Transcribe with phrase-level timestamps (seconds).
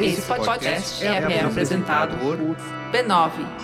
[0.00, 2.36] Esse podcast é, é apresentado por
[2.90, 3.62] b9.com.br.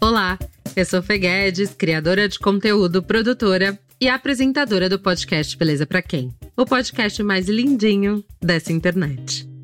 [0.00, 0.38] Olá,
[0.74, 6.34] eu sou Fê Guedes, criadora de conteúdo, produtora e apresentadora do podcast Beleza Pra Quem?
[6.56, 9.55] O podcast mais lindinho dessa internet.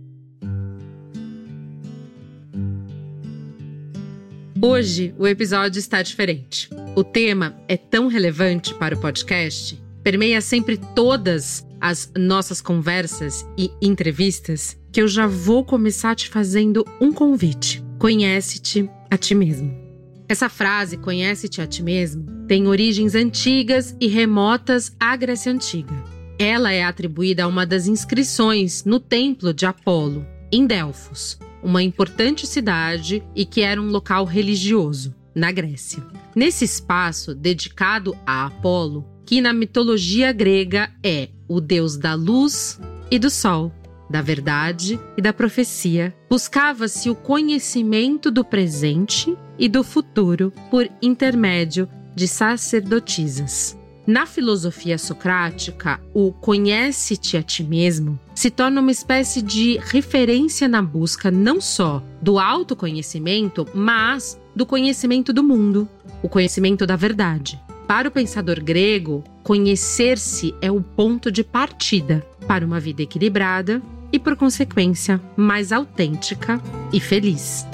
[4.65, 6.71] Hoje o episódio está diferente.
[6.95, 13.73] O tema é tão relevante para o podcast, permeia sempre todas as nossas conversas e
[13.83, 17.83] entrevistas, que eu já vou começar te fazendo um convite.
[17.99, 19.77] Conhece-te a ti mesmo.
[20.29, 26.05] Essa frase, conhece-te a ti mesmo, tem origens antigas e remotas à Grécia Antiga.
[26.39, 32.47] Ela é atribuída a uma das inscrições no templo de Apolo, em Delfos, uma importante
[32.47, 36.03] cidade e que era um local religioso, na Grécia.
[36.35, 43.19] Nesse espaço dedicado a Apolo, que na mitologia grega é o deus da luz e
[43.19, 43.73] do sol,
[44.11, 51.89] da verdade e da profecia, buscava-se o conhecimento do presente e do futuro por intermédio
[52.15, 53.79] de sacerdotisas.
[54.07, 60.83] Na filosofia socrática, o conhece-te a ti mesmo se torna uma espécie de referência na
[60.83, 65.89] busca não só do autoconhecimento, mas do conhecimento do mundo,
[66.21, 67.61] o conhecimento da verdade.
[67.87, 73.81] Para o pensador grego, conhecer-se é o ponto de partida para uma vida equilibrada
[74.13, 76.61] e, por consequência, mais autêntica
[76.93, 77.65] e feliz.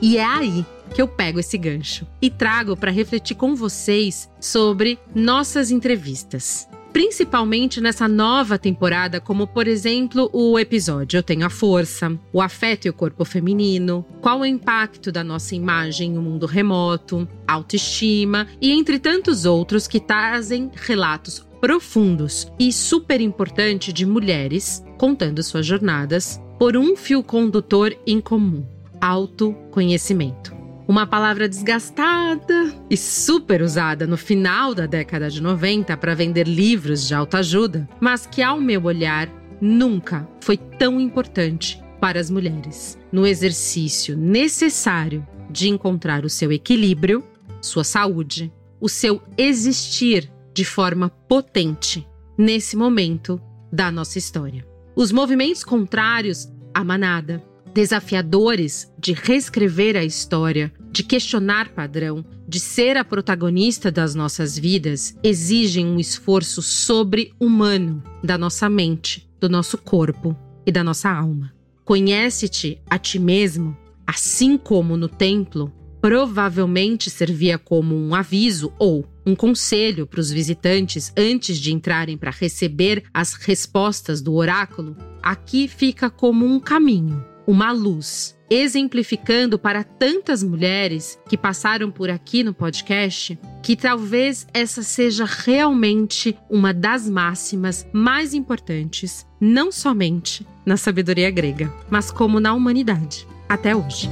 [0.00, 4.98] E é aí que eu pego esse gancho e trago para refletir com vocês sobre
[5.14, 6.68] nossas entrevistas.
[6.92, 12.86] Principalmente nessa nova temporada, como por exemplo o episódio Eu Tenho a Força, o afeto
[12.86, 18.72] e o corpo feminino, qual o impacto da nossa imagem no mundo remoto, autoestima e
[18.72, 26.40] entre tantos outros que trazem relatos profundos e super importante de mulheres contando suas jornadas
[26.58, 28.66] por um fio condutor em comum:
[29.00, 30.57] autoconhecimento.
[30.88, 37.06] Uma palavra desgastada e super usada no final da década de 90 para vender livros
[37.06, 39.28] de autoajuda, mas que, ao meu olhar,
[39.60, 47.22] nunca foi tão importante para as mulheres no exercício necessário de encontrar o seu equilíbrio,
[47.60, 48.50] sua saúde,
[48.80, 53.38] o seu existir de forma potente nesse momento
[53.70, 54.66] da nossa história.
[54.96, 57.42] Os movimentos contrários à manada,
[57.74, 65.16] desafiadores de reescrever a história, de questionar padrão, de ser a protagonista das nossas vidas,
[65.22, 70.36] exigem um esforço sobre-humano da nossa mente, do nosso corpo
[70.66, 71.52] e da nossa alma.
[71.84, 79.34] Conhece-te a ti mesmo, assim como no templo, provavelmente servia como um aviso ou um
[79.34, 86.08] conselho para os visitantes antes de entrarem para receber as respostas do oráculo, aqui fica
[86.08, 93.38] como um caminho, uma luz, exemplificando para tantas mulheres que passaram por aqui no podcast
[93.62, 101.72] que talvez essa seja realmente uma das máximas mais importantes, não somente na sabedoria grega,
[101.88, 104.10] mas como na humanidade, até hoje.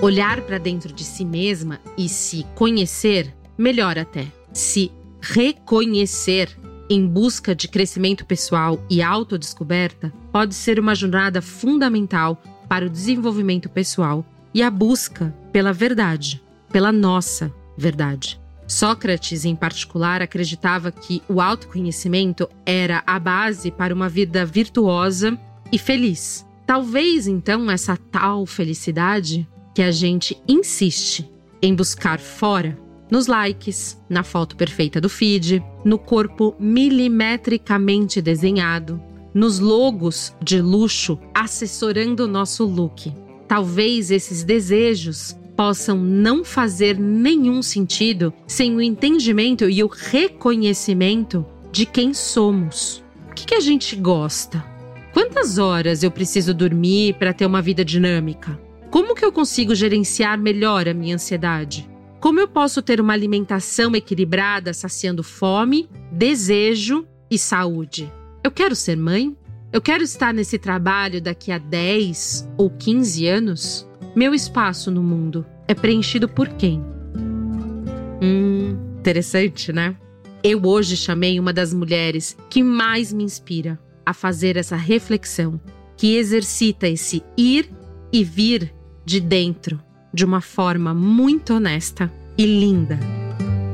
[0.00, 4.90] Olhar para dentro de si mesma e se conhecer, melhor até, se
[5.20, 6.48] reconhecer
[6.88, 13.68] em busca de crescimento pessoal e autodescoberta, pode ser uma jornada fundamental para o desenvolvimento
[13.68, 18.40] pessoal e a busca pela verdade, pela nossa verdade.
[18.66, 25.38] Sócrates, em particular, acreditava que o autoconhecimento era a base para uma vida virtuosa
[25.70, 26.46] e feliz.
[26.66, 31.28] Talvez então essa tal felicidade que a gente insiste
[31.60, 32.78] em buscar fora,
[33.12, 38.98] nos likes, na foto perfeita do feed, no corpo milimetricamente desenhado,
[39.34, 43.12] nos logos de luxo assessorando o nosso look.
[43.46, 51.84] Talvez esses desejos possam não fazer nenhum sentido sem o entendimento e o reconhecimento de
[51.84, 53.04] quem somos.
[53.30, 54.64] O que, que a gente gosta?
[55.12, 58.58] Quantas horas eu preciso dormir para ter uma vida dinâmica?
[58.90, 61.91] Como que eu consigo gerenciar melhor a minha ansiedade?
[62.22, 68.12] Como eu posso ter uma alimentação equilibrada, saciando fome, desejo e saúde?
[68.44, 69.36] Eu quero ser mãe?
[69.72, 73.88] Eu quero estar nesse trabalho daqui a 10 ou 15 anos?
[74.14, 76.80] Meu espaço no mundo é preenchido por quem?
[78.22, 79.96] Hum, interessante, né?
[80.44, 85.60] Eu hoje chamei uma das mulheres que mais me inspira a fazer essa reflexão,
[85.96, 87.68] que exercita esse ir
[88.12, 88.72] e vir
[89.04, 92.98] de dentro, de uma forma muito honesta e linda.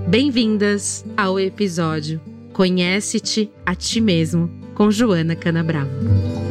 [0.08, 2.20] Bem-vindas ao episódio
[2.58, 6.47] Conhece-te a ti mesmo com Joana Canabrava.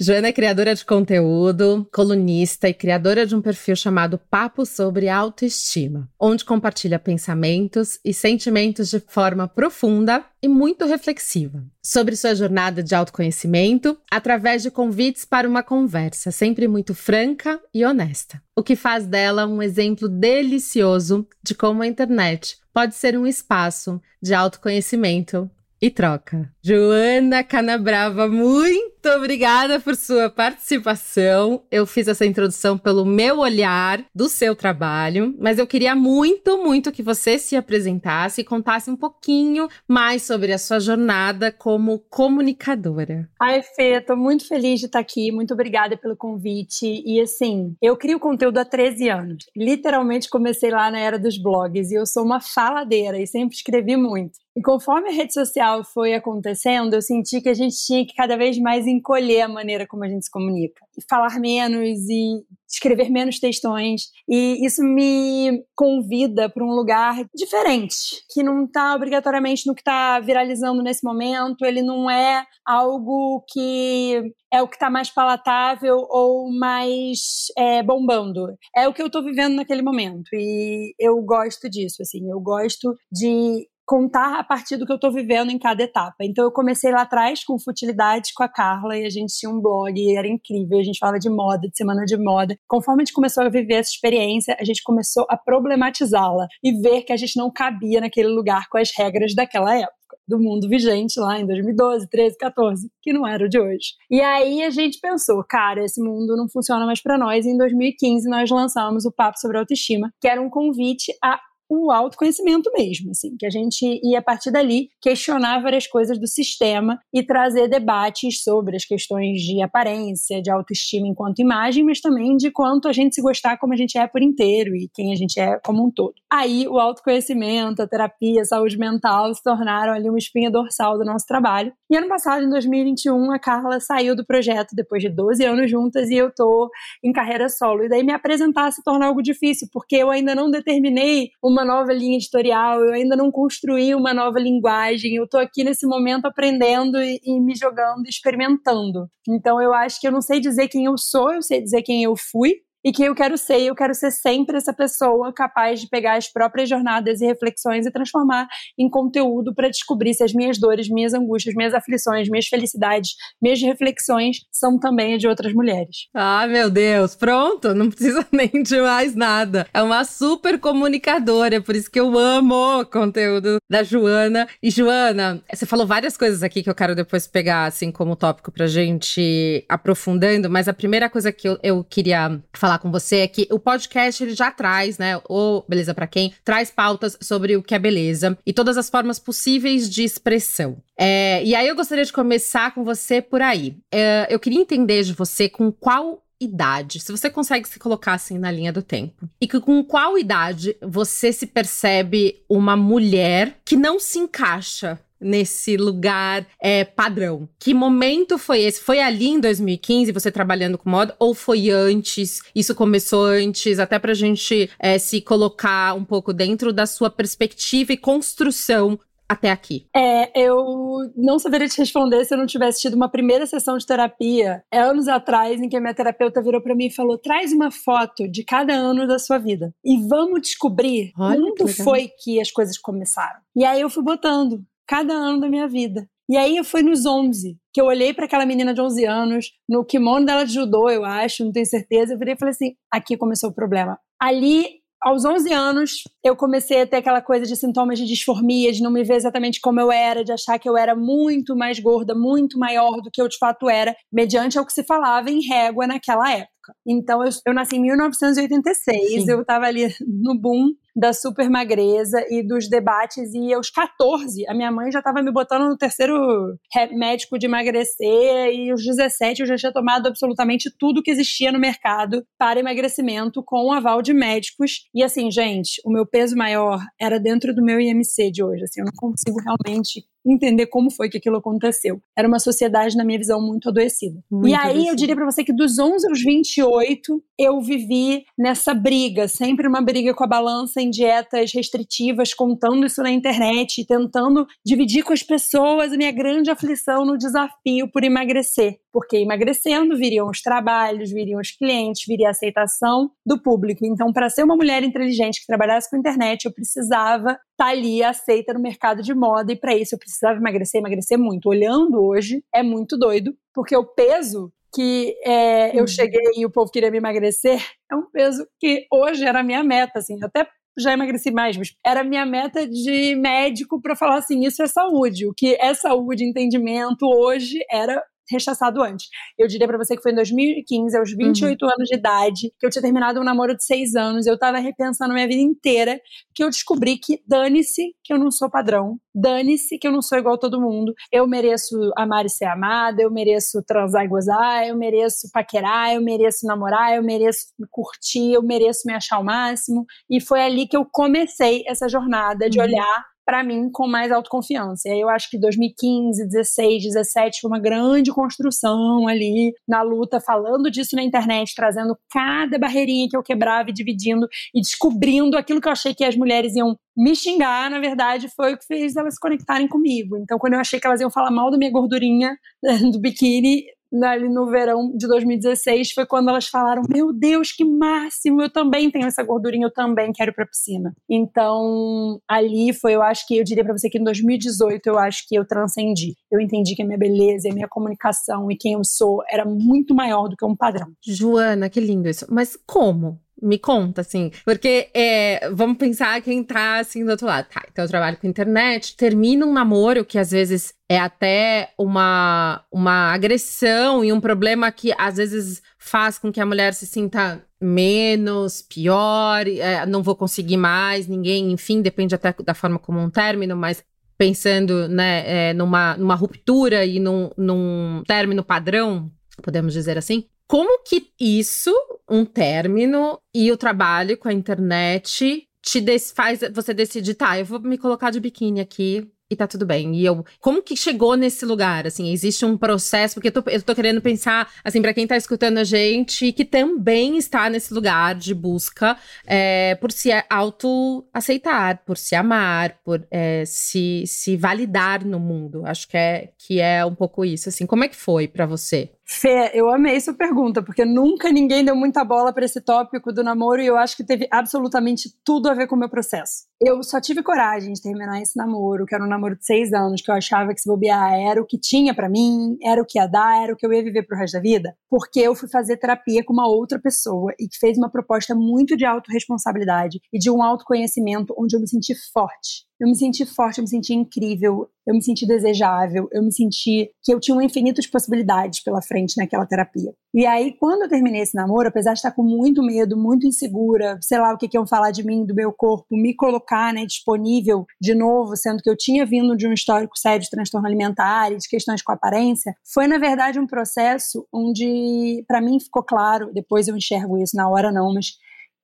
[0.00, 6.08] Joana é criadora de conteúdo, colunista e criadora de um perfil chamado Papo sobre Autoestima,
[6.20, 12.94] onde compartilha pensamentos e sentimentos de forma profunda e muito reflexiva sobre sua jornada de
[12.94, 19.04] autoconhecimento através de convites para uma conversa sempre muito franca e honesta, o que faz
[19.04, 25.90] dela um exemplo delicioso de como a internet pode ser um espaço de autoconhecimento e
[25.90, 26.50] troca.
[26.62, 31.62] Joana Canabrava, muito obrigada por sua participação.
[31.70, 36.92] Eu fiz essa introdução pelo meu olhar do seu trabalho, mas eu queria muito, muito
[36.92, 43.28] que você se apresentasse e contasse um pouquinho mais sobre a sua jornada como comunicadora.
[43.40, 45.30] Ai, Fê, tô muito feliz de estar aqui.
[45.32, 47.02] Muito obrigada pelo convite.
[47.06, 49.46] E assim, eu crio conteúdo há 13 anos.
[49.56, 53.96] Literalmente comecei lá na era dos blogs e eu sou uma faladeira e sempre escrevi
[53.96, 54.38] muito.
[54.58, 58.36] E conforme a rede social foi acontecendo, eu senti que a gente tinha que cada
[58.36, 60.84] vez mais encolher a maneira como a gente se comunica.
[60.98, 64.10] E falar menos e escrever menos textões.
[64.28, 70.18] E isso me convida para um lugar diferente, que não está obrigatoriamente no que está
[70.18, 76.52] viralizando nesse momento, ele não é algo que é o que está mais palatável ou
[76.52, 78.56] mais é, bombando.
[78.74, 80.28] É o que eu estou vivendo naquele momento.
[80.32, 85.10] E eu gosto disso, assim, eu gosto de contar a partir do que eu estou
[85.10, 86.16] vivendo em cada etapa.
[86.20, 89.58] Então eu comecei lá atrás com futilidade com a Carla e a gente tinha um
[89.58, 92.54] blog e era incrível, a gente fala de moda, de semana de moda.
[92.68, 97.02] Conforme a gente começou a viver essa experiência, a gente começou a problematizá-la e ver
[97.02, 99.96] que a gente não cabia naquele lugar com as regras daquela época
[100.28, 103.94] do mundo vigente lá em 2012, 13, 14, que não era o de hoje.
[104.10, 107.46] E aí a gente pensou, cara, esse mundo não funciona mais para nós.
[107.46, 111.90] E em 2015 nós lançamos o Papo sobre Autoestima, que era um convite a o
[111.90, 116.98] autoconhecimento mesmo, assim, que a gente ia a partir dali questionar várias coisas do sistema
[117.12, 122.50] e trazer debates sobre as questões de aparência, de autoestima enquanto imagem, mas também de
[122.50, 125.38] quanto a gente se gostar como a gente é por inteiro e quem a gente
[125.38, 126.14] é como um todo.
[126.30, 131.04] Aí o autoconhecimento, a terapia, a saúde mental se tornaram ali uma espinha dorsal do
[131.04, 131.72] nosso trabalho.
[131.90, 136.08] E ano passado, em 2021, a Carla saiu do projeto depois de 12 anos juntas
[136.10, 136.70] e eu tô
[137.02, 137.84] em carreira solo.
[137.84, 141.64] E daí me apresentar se torna algo difícil, porque eu ainda não determinei uma uma
[141.64, 146.26] nova linha editorial, eu ainda não construí uma nova linguagem, eu estou aqui nesse momento
[146.26, 149.08] aprendendo e, e, me jogando, experimentando.
[149.28, 152.04] Então eu acho que eu não sei dizer quem eu sou, eu sei dizer quem
[152.04, 152.54] eu fui,
[152.84, 156.30] e que eu quero ser, eu quero ser sempre essa pessoa capaz de pegar as
[156.30, 158.46] próprias jornadas e reflexões e transformar
[158.78, 163.10] em conteúdo para descobrir se as minhas dores, minhas angústias, minhas aflições, minhas felicidades,
[163.42, 166.08] minhas reflexões são também de outras mulheres.
[166.14, 169.66] Ah, meu Deus, pronto, não precisa nem de mais nada.
[169.72, 174.48] É uma super comunicadora, por isso que eu amo o conteúdo da Joana.
[174.62, 178.50] E Joana, você falou várias coisas aqui que eu quero depois pegar assim como tópico
[178.50, 183.16] pra gente aprofundando, mas a primeira coisa que eu, eu queria falar falar com você
[183.18, 187.56] é que o podcast ele já traz, né, o Beleza para quem, traz pautas sobre
[187.56, 190.78] o que é beleza e todas as formas possíveis de expressão.
[190.96, 193.76] É, e aí eu gostaria de começar com você por aí.
[193.92, 198.38] É, eu queria entender de você com qual idade, se você consegue se colocar assim
[198.38, 203.76] na linha do tempo, e que com qual idade você se percebe uma mulher que
[203.76, 207.48] não se encaixa nesse lugar é, padrão.
[207.58, 208.80] Que momento foi esse?
[208.80, 212.40] Foi ali em 2015, você trabalhando com moda, ou foi antes?
[212.54, 217.92] Isso começou antes, até pra gente é, se colocar um pouco dentro da sua perspectiva
[217.92, 218.98] e construção
[219.28, 219.86] até aqui?
[219.94, 223.86] É, eu não saberia te responder se eu não tivesse tido uma primeira sessão de
[223.86, 227.70] terapia anos atrás, em que a minha terapeuta virou para mim e falou: traz uma
[227.70, 232.50] foto de cada ano da sua vida e vamos descobrir Olha, quando foi que as
[232.50, 233.40] coisas começaram.
[233.54, 236.08] E aí eu fui botando cada ano da minha vida.
[236.30, 239.84] E aí foi nos 11 que eu olhei para aquela menina de 11 anos, no
[239.84, 242.12] kimono dela de judô, eu acho, não tenho certeza.
[242.12, 243.98] Eu virei e falei assim: aqui começou o problema.
[244.20, 244.66] Ali,
[245.00, 248.90] aos 11 anos, eu comecei a ter aquela coisa de sintomas de disformia, de não
[248.90, 252.58] me ver exatamente como eu era, de achar que eu era muito mais gorda, muito
[252.58, 256.30] maior do que eu de fato era, mediante ao que se falava em régua naquela
[256.30, 256.57] época.
[256.86, 259.30] Então, eu, eu nasci em 1986, Sim.
[259.30, 263.32] eu estava ali no boom da super magreza e dos debates.
[263.32, 266.56] E aos 14, a minha mãe já estava me botando no terceiro
[266.92, 268.52] médico de emagrecer.
[268.52, 273.42] E aos 17, eu já tinha tomado absolutamente tudo que existia no mercado para emagrecimento
[273.44, 274.88] com o aval de médicos.
[274.92, 278.64] E assim, gente, o meu peso maior era dentro do meu IMC de hoje.
[278.64, 282.00] Assim, eu não consigo realmente entender como foi que aquilo aconteceu.
[282.16, 284.20] Era uma sociedade, na minha visão, muito adoecida.
[284.30, 284.90] Muito e aí adoecida.
[284.90, 289.80] eu diria para você que dos 11 aos 28, eu vivi nessa briga, sempre uma
[289.80, 295.22] briga com a balança em dietas restritivas, contando isso na internet, tentando dividir com as
[295.22, 298.78] pessoas a minha grande aflição no desafio por emagrecer.
[298.92, 303.84] Porque emagrecendo viriam os trabalhos, viriam os clientes, viria a aceitação do público.
[303.84, 308.54] Então, para ser uma mulher inteligente que trabalhasse com internet, eu precisava tá ali aceita
[308.54, 311.48] no mercado de moda e para isso eu precisava emagrecer, emagrecer muito.
[311.48, 315.86] Olhando hoje, é muito doido, porque o peso que é, eu uhum.
[315.86, 317.60] cheguei e o povo queria me emagrecer
[317.90, 320.46] é um peso que hoje era a minha meta, assim, até
[320.78, 324.66] já emagreci mais, mas era a minha meta de médico para falar assim, isso é
[324.68, 325.26] saúde.
[325.26, 328.00] O que é saúde, entendimento, hoje era
[328.30, 329.08] rechaçado antes.
[329.38, 331.70] Eu diria para você que foi em 2015, aos 28 uhum.
[331.70, 335.12] anos de idade, que eu tinha terminado um namoro de seis anos, eu tava repensando
[335.12, 336.00] a minha vida inteira,
[336.34, 340.18] que eu descobri que dane-se que eu não sou padrão, dane-se que eu não sou
[340.18, 344.66] igual a todo mundo, eu mereço amar e ser amada, eu mereço transar e gozar,
[344.66, 349.24] eu mereço paquerar, eu mereço namorar, eu mereço me curtir, eu mereço me achar o
[349.24, 352.64] máximo, e foi ali que eu comecei essa jornada de uhum.
[352.64, 354.88] olhar para mim com mais autoconfiança.
[354.88, 360.18] E aí eu acho que 2015, 16, 17 foi uma grande construção ali na luta,
[360.18, 365.60] falando disso na internet, trazendo cada barreirinha que eu quebrava e dividindo e descobrindo aquilo
[365.60, 368.96] que eu achei que as mulheres iam me xingar, na verdade, foi o que fez
[368.96, 370.16] elas se conectarem comigo.
[370.16, 372.34] Então, quando eu achei que elas iam falar mal da minha gordurinha
[372.90, 373.62] do biquíni,
[374.04, 378.42] ali no verão de 2016 foi quando elas falaram: Meu Deus, que máximo!
[378.42, 380.94] Eu também tenho essa gordurinha, eu também quero ir pra piscina.
[381.08, 385.26] Então, ali foi, eu acho que eu diria para você que em 2018 eu acho
[385.26, 386.14] que eu transcendi.
[386.30, 389.94] Eu entendi que a minha beleza, a minha comunicação e quem eu sou era muito
[389.94, 390.88] maior do que um padrão.
[391.06, 392.26] Joana, que lindo isso.
[392.28, 393.20] Mas como?
[393.40, 397.46] Me conta, assim, porque é, vamos pensar quem tá assim do outro lado.
[397.48, 402.64] Tá, então eu trabalho com internet, termina um namoro que às vezes é até uma,
[402.72, 407.44] uma agressão e um problema que às vezes faz com que a mulher se sinta
[407.60, 413.10] menos, pior, é, não vou conseguir mais, ninguém, enfim, depende até da forma como um
[413.10, 413.84] término, mas
[414.16, 419.10] pensando né, é, numa, numa ruptura e num, num término padrão,
[419.42, 421.70] podemos dizer assim, como que isso,
[422.08, 427.60] um término e o trabalho com a internet te faz você decidir, tá, eu vou
[427.60, 429.94] me colocar de biquíni aqui e tá tudo bem.
[429.94, 431.86] E eu, como que chegou nesse lugar?
[431.86, 435.16] Assim, existe um processo, porque eu tô, eu tô querendo pensar, assim, para quem tá
[435.16, 441.98] escutando a gente, que também está nesse lugar de busca é, por se auto-aceitar, por
[441.98, 445.66] se amar, por é, se, se validar no mundo.
[445.66, 447.50] Acho que é, que é um pouco isso.
[447.50, 448.90] Assim, como é que foi para você?
[449.10, 453.24] Fê, eu amei sua pergunta, porque nunca ninguém deu muita bola para esse tópico do
[453.24, 456.44] namoro e eu acho que teve absolutamente tudo a ver com o meu processo.
[456.60, 460.02] Eu só tive coragem de terminar esse namoro, que era um namoro de seis anos,
[460.02, 462.98] que eu achava que se bobear era o que tinha para mim, era o que
[462.98, 465.48] ia dar, era o que eu ia viver pro resto da vida, porque eu fui
[465.48, 470.18] fazer terapia com uma outra pessoa e que fez uma proposta muito de autorresponsabilidade e
[470.18, 473.92] de um autoconhecimento onde eu me senti forte eu me senti forte, eu me senti
[473.92, 478.62] incrível, eu me senti desejável, eu me senti que eu tinha um infinito de possibilidades
[478.62, 479.92] pela frente naquela terapia.
[480.14, 483.98] E aí, quando eu terminei esse namoro, apesar de estar com muito medo, muito insegura,
[484.00, 486.86] sei lá o que, que iam falar de mim, do meu corpo, me colocar né,
[486.86, 491.32] disponível de novo, sendo que eu tinha vindo de um histórico sério de transtorno alimentar
[491.32, 496.32] e de questões com aparência, foi na verdade um processo onde, para mim, ficou claro,
[496.32, 498.12] depois eu enxergo isso, na hora não, mas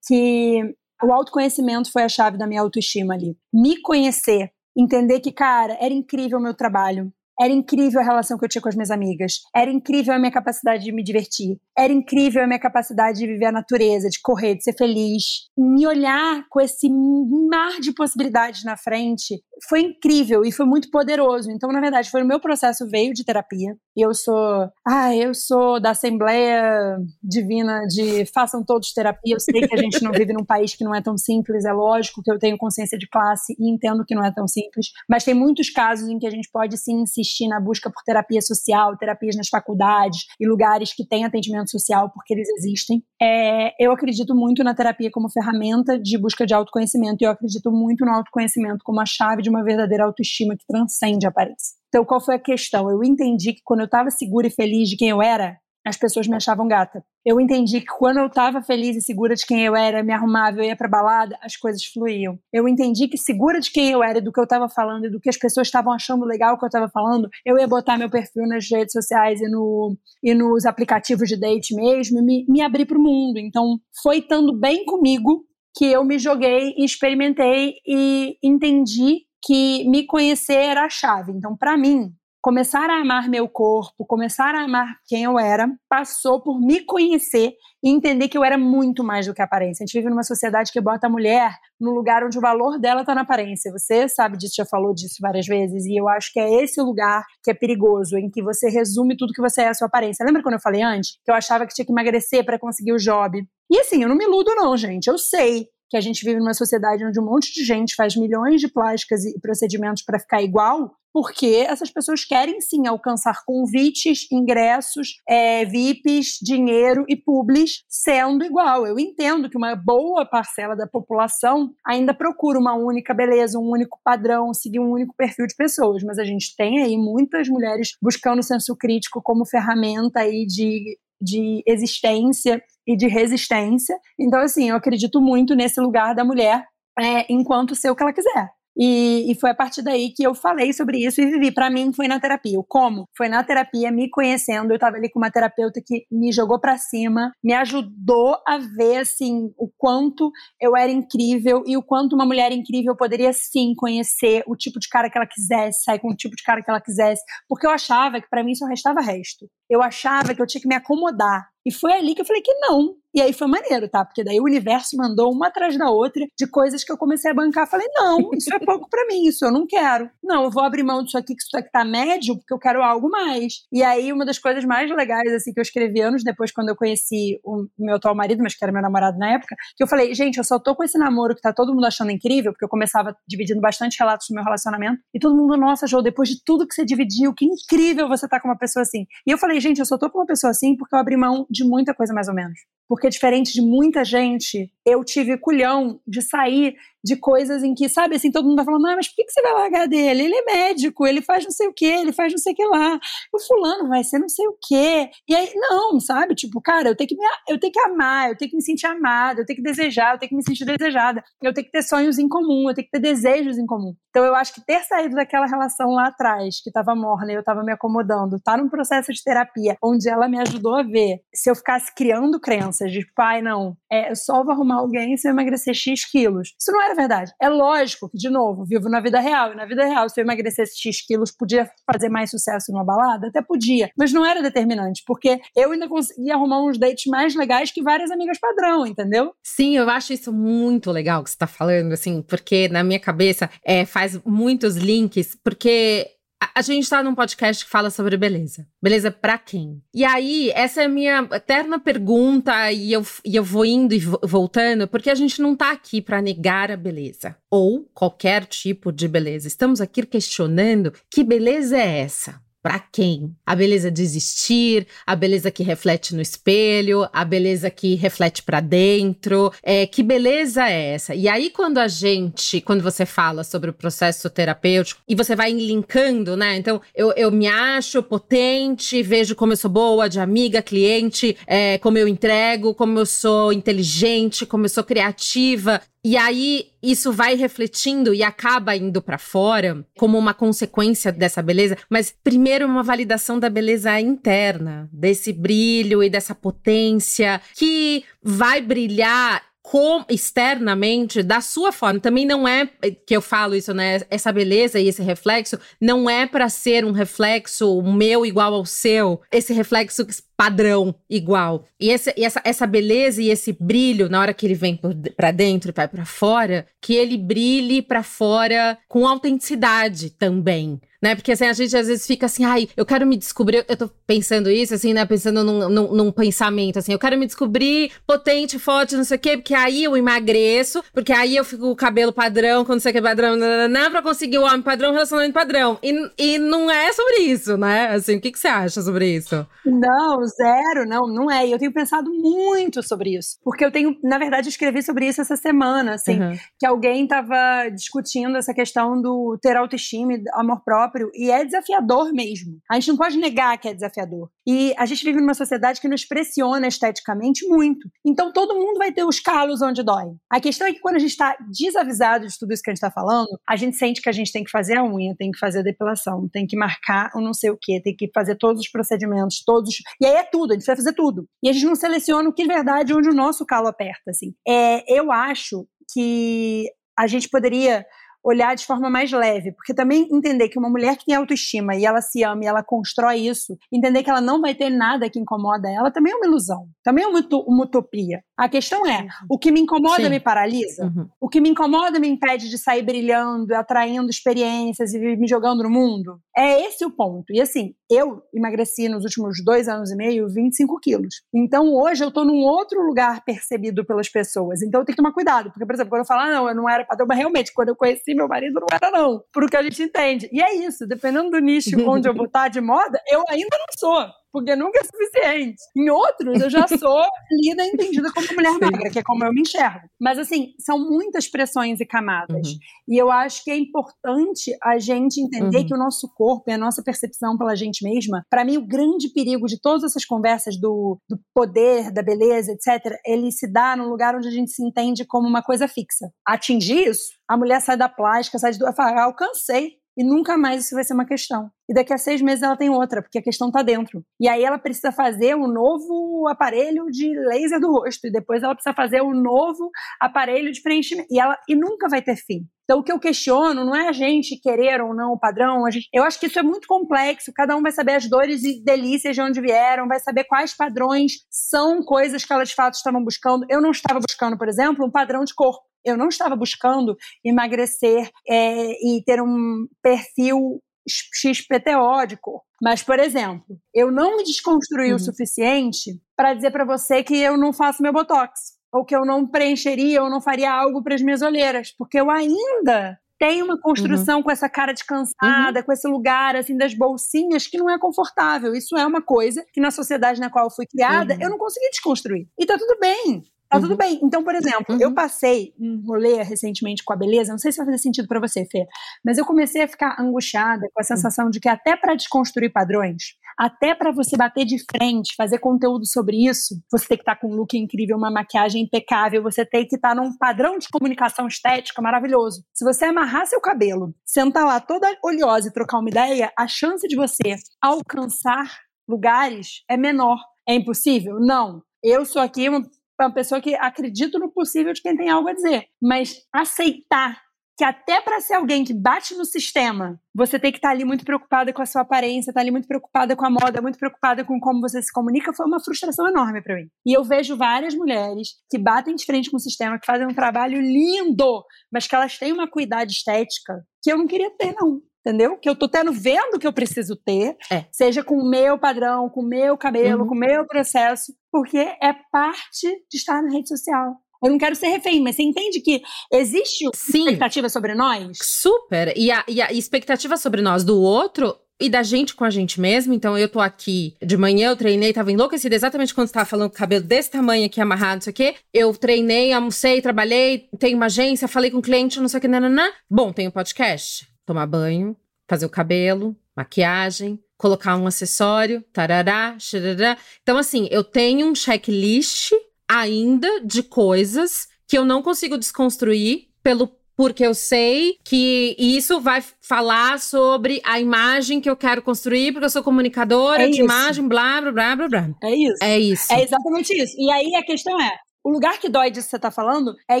[0.06, 3.36] que o autoconhecimento foi a chave da minha autoestima ali.
[3.52, 8.44] Me conhecer, entender que, cara, era incrível o meu trabalho, era incrível a relação que
[8.44, 9.40] eu tinha com as minhas amigas.
[9.54, 11.58] Era incrível a minha capacidade de me divertir.
[11.76, 15.48] Era incrível a minha capacidade de viver a natureza, de correr, de ser feliz.
[15.56, 21.50] Me olhar com esse mar de possibilidades na frente foi incrível e foi muito poderoso.
[21.50, 23.76] Então, na verdade, foi o meu processo veio de terapia.
[23.96, 29.34] Eu sou, ah, eu sou da Assembleia Divina de façam todos terapia.
[29.34, 31.72] Eu sei que a gente não vive num país que não é tão simples, é
[31.72, 35.24] lógico que eu tenho consciência de classe e entendo que não é tão simples, mas
[35.24, 38.96] tem muitos casos em que a gente pode sim insistir na busca por terapia social,
[38.96, 43.02] terapias nas faculdades e lugares que têm atendimento social, porque eles existem.
[43.20, 47.70] É, eu acredito muito na terapia como ferramenta de busca de autoconhecimento e eu acredito
[47.70, 51.82] muito no autoconhecimento como a chave de uma verdadeira autoestima que transcende a aparência.
[51.88, 52.90] Então, qual foi a questão?
[52.90, 56.26] Eu entendi que quando eu estava segura e feliz de quem eu era, as pessoas
[56.28, 57.04] me achavam gata.
[57.24, 60.58] Eu entendi que quando eu estava feliz e segura de quem eu era, me arrumava,
[60.58, 62.38] eu ia pra balada, as coisas fluíam.
[62.52, 65.20] Eu entendi que segura de quem eu era, do que eu estava falando e do
[65.20, 68.46] que as pessoas estavam achando legal que eu estava falando, eu ia botar meu perfil
[68.46, 73.00] nas redes sociais e, no, e nos aplicativos de date mesmo me, me abrir pro
[73.00, 73.38] mundo.
[73.38, 80.06] Então, foi estando bem comigo que eu me joguei e experimentei e entendi que me
[80.06, 81.32] conhecer era a chave.
[81.32, 82.12] Então, para mim,
[82.42, 87.52] começar a amar meu corpo, começar a amar quem eu era, passou por me conhecer
[87.82, 89.84] e entender que eu era muito mais do que aparência.
[89.84, 93.02] A gente vive numa sociedade que bota a mulher no lugar onde o valor dela
[93.02, 93.70] está na aparência.
[93.70, 97.24] Você sabe disso, já falou disso várias vezes, e eu acho que é esse lugar
[97.44, 100.26] que é perigoso, em que você resume tudo que você é a sua aparência.
[100.26, 102.98] Lembra quando eu falei antes que eu achava que tinha que emagrecer para conseguir o
[102.98, 103.40] job?
[103.70, 105.06] E assim, eu não me iludo não, gente.
[105.06, 108.60] Eu sei que a gente vive numa sociedade onde um monte de gente faz milhões
[108.60, 115.16] de plásticas e procedimentos para ficar igual, porque essas pessoas querem sim alcançar convites, ingressos,
[115.28, 118.86] é, VIPs, dinheiro e publis sendo igual.
[118.86, 123.98] Eu entendo que uma boa parcela da população ainda procura uma única beleza, um único
[124.02, 128.42] padrão, seguir um único perfil de pessoas, mas a gente tem aí muitas mulheres buscando
[128.42, 133.96] senso crítico como ferramenta aí de de existência e de resistência.
[134.18, 136.66] Então, assim, eu acredito muito nesse lugar da mulher
[136.98, 138.50] é, enquanto ser o que ela quiser.
[138.76, 141.52] E, e, foi a partir daí que eu falei sobre isso e vivi.
[141.52, 142.58] Para mim, foi na terapia.
[142.58, 143.08] O como?
[143.16, 144.70] Foi na terapia, me conhecendo.
[144.70, 148.98] Eu estava ali com uma terapeuta que me jogou para cima, me ajudou a ver,
[148.98, 154.42] assim, o quanto eu era incrível e o quanto uma mulher incrível poderia, sim, conhecer
[154.46, 156.80] o tipo de cara que ela quisesse, sair com o tipo de cara que ela
[156.80, 157.22] quisesse.
[157.48, 159.48] Porque eu achava que para mim só restava resto.
[159.68, 161.51] Eu achava que eu tinha que me acomodar.
[161.64, 164.04] E foi ali que eu falei que não, e aí foi maneiro, tá?
[164.04, 167.34] Porque daí o universo mandou uma atrás da outra de coisas que eu comecei a
[167.34, 167.68] bancar.
[167.68, 170.10] Falei, não, isso é pouco para mim, isso eu não quero.
[170.22, 172.82] Não, eu vou abrir mão disso aqui, que isso aqui tá médio, porque eu quero
[172.82, 173.64] algo mais.
[173.70, 176.76] E aí, uma das coisas mais legais, assim, que eu escrevi anos depois, quando eu
[176.76, 180.14] conheci o meu atual marido, mas que era meu namorado na época, que eu falei,
[180.14, 182.68] gente, eu só tô com esse namoro que tá todo mundo achando incrível, porque eu
[182.68, 186.66] começava dividindo bastante relatos do meu relacionamento, e todo mundo, nossa, João, depois de tudo
[186.66, 189.04] que você dividiu, que incrível você tá com uma pessoa assim.
[189.26, 191.46] E eu falei, gente, eu só tô com uma pessoa assim porque eu abri mão
[191.52, 192.58] de muita coisa mais ou menos.
[192.88, 198.16] Porque diferente de muita gente, eu tive culhão de sair de coisas em que, sabe,
[198.16, 200.24] assim, todo mundo tá falando, ah, mas por que, você vai largar dele?
[200.24, 202.64] Ele é médico, ele faz não sei o quê, ele faz não sei o que
[202.64, 202.98] lá.
[203.32, 205.10] O fulano vai ser não sei o quê.
[205.28, 206.34] E aí, não, sabe?
[206.34, 208.86] Tipo, cara, eu tenho que me, eu tenho que amar, eu tenho que me sentir
[208.86, 211.82] amada, eu tenho que desejar, eu tenho que me sentir desejada, eu tenho que ter
[211.82, 213.94] sonhos em comum, eu tenho que ter desejos em comum.
[214.10, 217.42] Então eu acho que ter saído daquela relação lá atrás, que tava morna e eu
[217.42, 221.50] tava me acomodando, tá num processo de terapia, onde ela me ajudou a ver se
[221.50, 225.32] eu ficasse criando crenças de pai, não, é, eu só vou arrumar alguém se eu
[225.32, 226.54] emagrecer X quilos.
[226.60, 227.32] Isso não era verdade.
[227.40, 229.52] É lógico que, de novo, vivo na vida real.
[229.52, 233.28] E na vida real, se eu emagrecesse X quilos, podia fazer mais sucesso numa balada?
[233.28, 233.90] Até podia.
[233.96, 238.10] Mas não era determinante, porque eu ainda conseguia arrumar uns dates mais legais que várias
[238.10, 239.32] amigas padrão, entendeu?
[239.42, 243.50] Sim, eu acho isso muito legal que você tá falando, assim, porque na minha cabeça
[243.64, 246.08] é, faz muitos links, porque
[246.54, 248.66] a gente tá num podcast que fala sobre beleza.
[248.82, 249.82] Beleza para quem?
[249.94, 253.98] E aí, essa é a minha eterna pergunta, e eu, e eu vou indo e
[253.98, 257.36] voltando, porque a gente não tá aqui para negar a beleza.
[257.50, 259.48] Ou qualquer tipo de beleza.
[259.48, 262.40] Estamos aqui questionando que beleza é essa?
[262.62, 263.34] Para quem?
[263.44, 268.60] A beleza de existir, a beleza que reflete no espelho, a beleza que reflete para
[268.60, 269.52] dentro.
[269.64, 271.12] É, que beleza é essa?
[271.12, 275.50] E aí, quando a gente, quando você fala sobre o processo terapêutico e você vai
[275.50, 276.56] linkando, né?
[276.56, 281.78] Então, eu, eu me acho potente, vejo como eu sou boa de amiga, cliente, é,
[281.78, 285.80] como eu entrego, como eu sou inteligente, como eu sou criativa.
[286.04, 291.78] E aí isso vai refletindo e acaba indo para fora como uma consequência dessa beleza,
[291.88, 299.51] mas primeiro uma validação da beleza interna, desse brilho e dessa potência que vai brilhar
[299.62, 302.00] com, externamente da sua forma.
[302.00, 302.68] Também não é
[303.06, 304.00] que eu falo isso, né?
[304.10, 309.20] Essa beleza e esse reflexo não é para ser um reflexo meu igual ao seu,
[309.30, 310.04] esse reflexo
[310.36, 311.64] padrão igual.
[311.78, 314.78] E, esse, e essa, essa beleza e esse brilho na hora que ele vem
[315.16, 321.14] para dentro e vai para fora, que ele brilhe para fora com autenticidade também né?
[321.14, 323.64] Porque assim, a gente às vezes fica assim, ai, eu quero me descobrir.
[323.68, 325.04] Eu tô pensando isso, assim, né?
[325.04, 329.20] Pensando num, num, num, pensamento, assim, eu quero me descobrir potente, forte, não sei o
[329.20, 332.90] quê, porque aí eu emagreço, porque aí eu fico com o cabelo padrão, quando sei
[332.90, 335.78] o que é padrão, não pra conseguir o homem padrão, relacionamento padrão.
[335.82, 337.88] E, e não é sobre isso, né?
[337.88, 339.46] Assim, o que, que você acha sobre isso?
[339.64, 341.46] Não, zero, não, não é.
[341.46, 343.38] E eu tenho pensado muito sobre isso.
[343.42, 346.36] Porque eu tenho, na verdade, escrevi sobre isso essa semana, assim, uhum.
[346.58, 352.12] que alguém tava discutindo essa questão do ter autoestima e amor próprio, e é desafiador
[352.12, 352.58] mesmo.
[352.70, 354.30] A gente não pode negar que é desafiador.
[354.46, 357.88] E a gente vive numa sociedade que nos pressiona esteticamente muito.
[358.04, 360.14] Então todo mundo vai ter os calos onde dói.
[360.30, 362.82] A questão é que quando a gente está desavisado de tudo isso que a gente
[362.82, 365.38] está falando, a gente sente que a gente tem que fazer a unha, tem que
[365.38, 368.60] fazer a depilação, tem que marcar o não sei o que, tem que fazer todos
[368.60, 369.76] os procedimentos, todos.
[370.00, 371.26] E aí é tudo, a gente vai fazer tudo.
[371.42, 374.34] E a gente não seleciona o que é verdade onde o nosso calo aperta, assim.
[374.46, 376.66] É, eu acho que
[376.98, 377.84] a gente poderia
[378.22, 381.84] olhar de forma mais leve, porque também entender que uma mulher que tem autoestima e
[381.84, 385.18] ela se ama e ela constrói isso, entender que ela não vai ter nada que
[385.18, 387.20] incomoda ela, também é uma ilusão, também é uma,
[387.64, 388.22] utopia.
[388.42, 390.08] A questão é, o que me incomoda Sim.
[390.08, 390.86] me paralisa?
[390.86, 391.08] Uhum.
[391.20, 395.70] O que me incomoda me impede de sair brilhando, atraindo experiências e me jogando no
[395.70, 396.18] mundo?
[396.36, 397.32] É esse o ponto.
[397.32, 401.22] E assim, eu emagreci nos últimos dois anos e meio 25 quilos.
[401.32, 404.60] Então hoje eu tô num outro lugar percebido pelas pessoas.
[404.60, 405.52] Então eu tenho que tomar cuidado.
[405.52, 407.68] Porque, por exemplo, quando eu falo, ah, não, eu não era padrão, mas realmente, quando
[407.68, 409.22] eu conheci meu marido, não era, não.
[409.32, 410.28] Por o que a gente entende.
[410.32, 413.66] E é isso, dependendo do nicho onde eu vou estar de moda, eu ainda não
[413.78, 415.62] sou porque nunca é suficiente.
[415.76, 419.32] Em outros, eu já sou lida e entendida como mulher magra, que é como eu
[419.32, 419.86] me enxergo.
[420.00, 422.48] Mas, assim, são muitas pressões e camadas.
[422.48, 422.58] Uhum.
[422.88, 425.66] E eu acho que é importante a gente entender uhum.
[425.66, 429.10] que o nosso corpo e a nossa percepção pela gente mesma, para mim, o grande
[429.12, 433.88] perigo de todas essas conversas do, do poder, da beleza, etc., ele se dá no
[433.88, 436.10] lugar onde a gente se entende como uma coisa fixa.
[436.26, 438.58] Atingir isso, a mulher sai da plástica, sai de.
[438.58, 441.50] Fala, ah, alcancei e nunca mais isso vai ser uma questão.
[441.68, 444.04] E daqui a seis meses ela tem outra, porque a questão está dentro.
[444.20, 448.54] E aí ela precisa fazer um novo aparelho de laser do rosto, e depois ela
[448.54, 451.08] precisa fazer um novo aparelho de preenchimento.
[451.10, 452.46] E, ela, e nunca vai ter fim.
[452.64, 455.68] Então, o que eu questiono não é a gente querer ou não o padrão.
[455.70, 457.32] Gente, eu acho que isso é muito complexo.
[457.34, 461.12] Cada um vai saber as dores e delícias de onde vieram, vai saber quais padrões
[461.30, 463.44] são coisas que elas de fato estavam buscando.
[463.50, 465.71] Eu não estava buscando, por exemplo, um padrão de corpo.
[465.84, 472.44] Eu não estava buscando emagrecer é, e ter um perfil XPTO de corpo.
[472.60, 474.96] Mas, por exemplo, eu não me desconstruí uhum.
[474.96, 479.04] o suficiente para dizer para você que eu não faço meu botox, ou que eu
[479.04, 483.60] não preencheria ou não faria algo para as minhas olheiras, porque eu ainda tenho uma
[483.60, 484.22] construção uhum.
[484.24, 485.64] com essa cara de cansada, uhum.
[485.64, 488.52] com esse lugar assim das bolsinhas que não é confortável.
[488.52, 491.20] Isso é uma coisa que na sociedade na qual eu fui criada, uhum.
[491.20, 492.26] eu não consegui desconstruir.
[492.36, 493.22] E tá tudo bem.
[493.52, 493.64] Tá uhum.
[493.64, 494.00] tudo bem.
[494.02, 494.80] Então, por exemplo, uhum.
[494.80, 498.18] eu passei um rolê recentemente com a beleza, não sei se vai fazer sentido para
[498.18, 498.66] você, Fê,
[499.04, 503.14] mas eu comecei a ficar angustiada com a sensação de que até para desconstruir padrões,
[503.38, 507.20] até para você bater de frente, fazer conteúdo sobre isso, você tem que estar tá
[507.20, 510.68] com um look incrível, uma maquiagem impecável, você tem que estar tá num padrão de
[510.70, 512.42] comunicação estética maravilhoso.
[512.54, 516.88] Se você amarrar seu cabelo, sentar lá toda oleosa e trocar uma ideia, a chance
[516.88, 518.50] de você alcançar
[518.88, 520.16] lugares é menor.
[520.48, 521.20] É impossível?
[521.20, 521.62] Não.
[521.82, 522.62] Eu sou aqui uma
[523.06, 525.66] uma pessoa que acredita no possível de quem tem algo a dizer.
[525.80, 527.20] Mas aceitar
[527.56, 530.84] que até para ser alguém que bate no sistema, você tem que estar tá ali
[530.84, 533.78] muito preocupada com a sua aparência, estar tá ali muito preocupada com a moda, muito
[533.78, 536.68] preocupada com como você se comunica, foi uma frustração enorme para mim.
[536.86, 540.14] E eu vejo várias mulheres que batem de frente com o sistema, que fazem um
[540.14, 544.80] trabalho lindo, mas que elas têm uma cuidade estética que eu não queria ter, não
[545.04, 545.36] entendeu?
[545.36, 547.64] Que eu tô tendo, vendo que eu preciso ter, é.
[547.70, 550.08] seja com o meu padrão, com o meu cabelo, uhum.
[550.08, 553.96] com o meu processo, porque é parte de estar na rede social.
[554.24, 557.00] Eu não quero ser refém, mas você entende que existe Sim.
[557.00, 558.16] expectativa sobre nós?
[558.22, 558.96] Super.
[558.96, 562.60] E a, e a expectativa sobre nós do outro e da gente com a gente
[562.60, 562.94] mesmo.
[562.94, 566.50] Então, eu tô aqui de manhã, eu treinei, tava enlouquecida exatamente quando você tava falando
[566.50, 568.34] com o cabelo desse tamanho aqui, amarrado, não sei o quê.
[568.54, 572.28] Eu treinei, almocei, trabalhei, tenho uma agência, falei com o cliente, não sei o que,
[572.28, 572.68] nananã.
[572.88, 574.96] Bom, tem um podcast tomar banho,
[575.28, 579.98] fazer o cabelo, maquiagem, colocar um acessório, tarará, xarará.
[580.22, 582.32] Então, assim, eu tenho um checklist
[582.68, 589.24] ainda de coisas que eu não consigo desconstruir pelo porque eu sei que isso vai
[589.40, 594.06] falar sobre a imagem que eu quero construir, porque eu sou comunicadora é de imagem,
[594.06, 595.10] blá, blá, blá, blá, blá.
[595.22, 595.64] É isso.
[595.64, 596.12] É isso.
[596.12, 596.94] É exatamente isso.
[596.98, 597.90] E aí a questão é,
[598.22, 600.00] o lugar que dói disso que você está falando é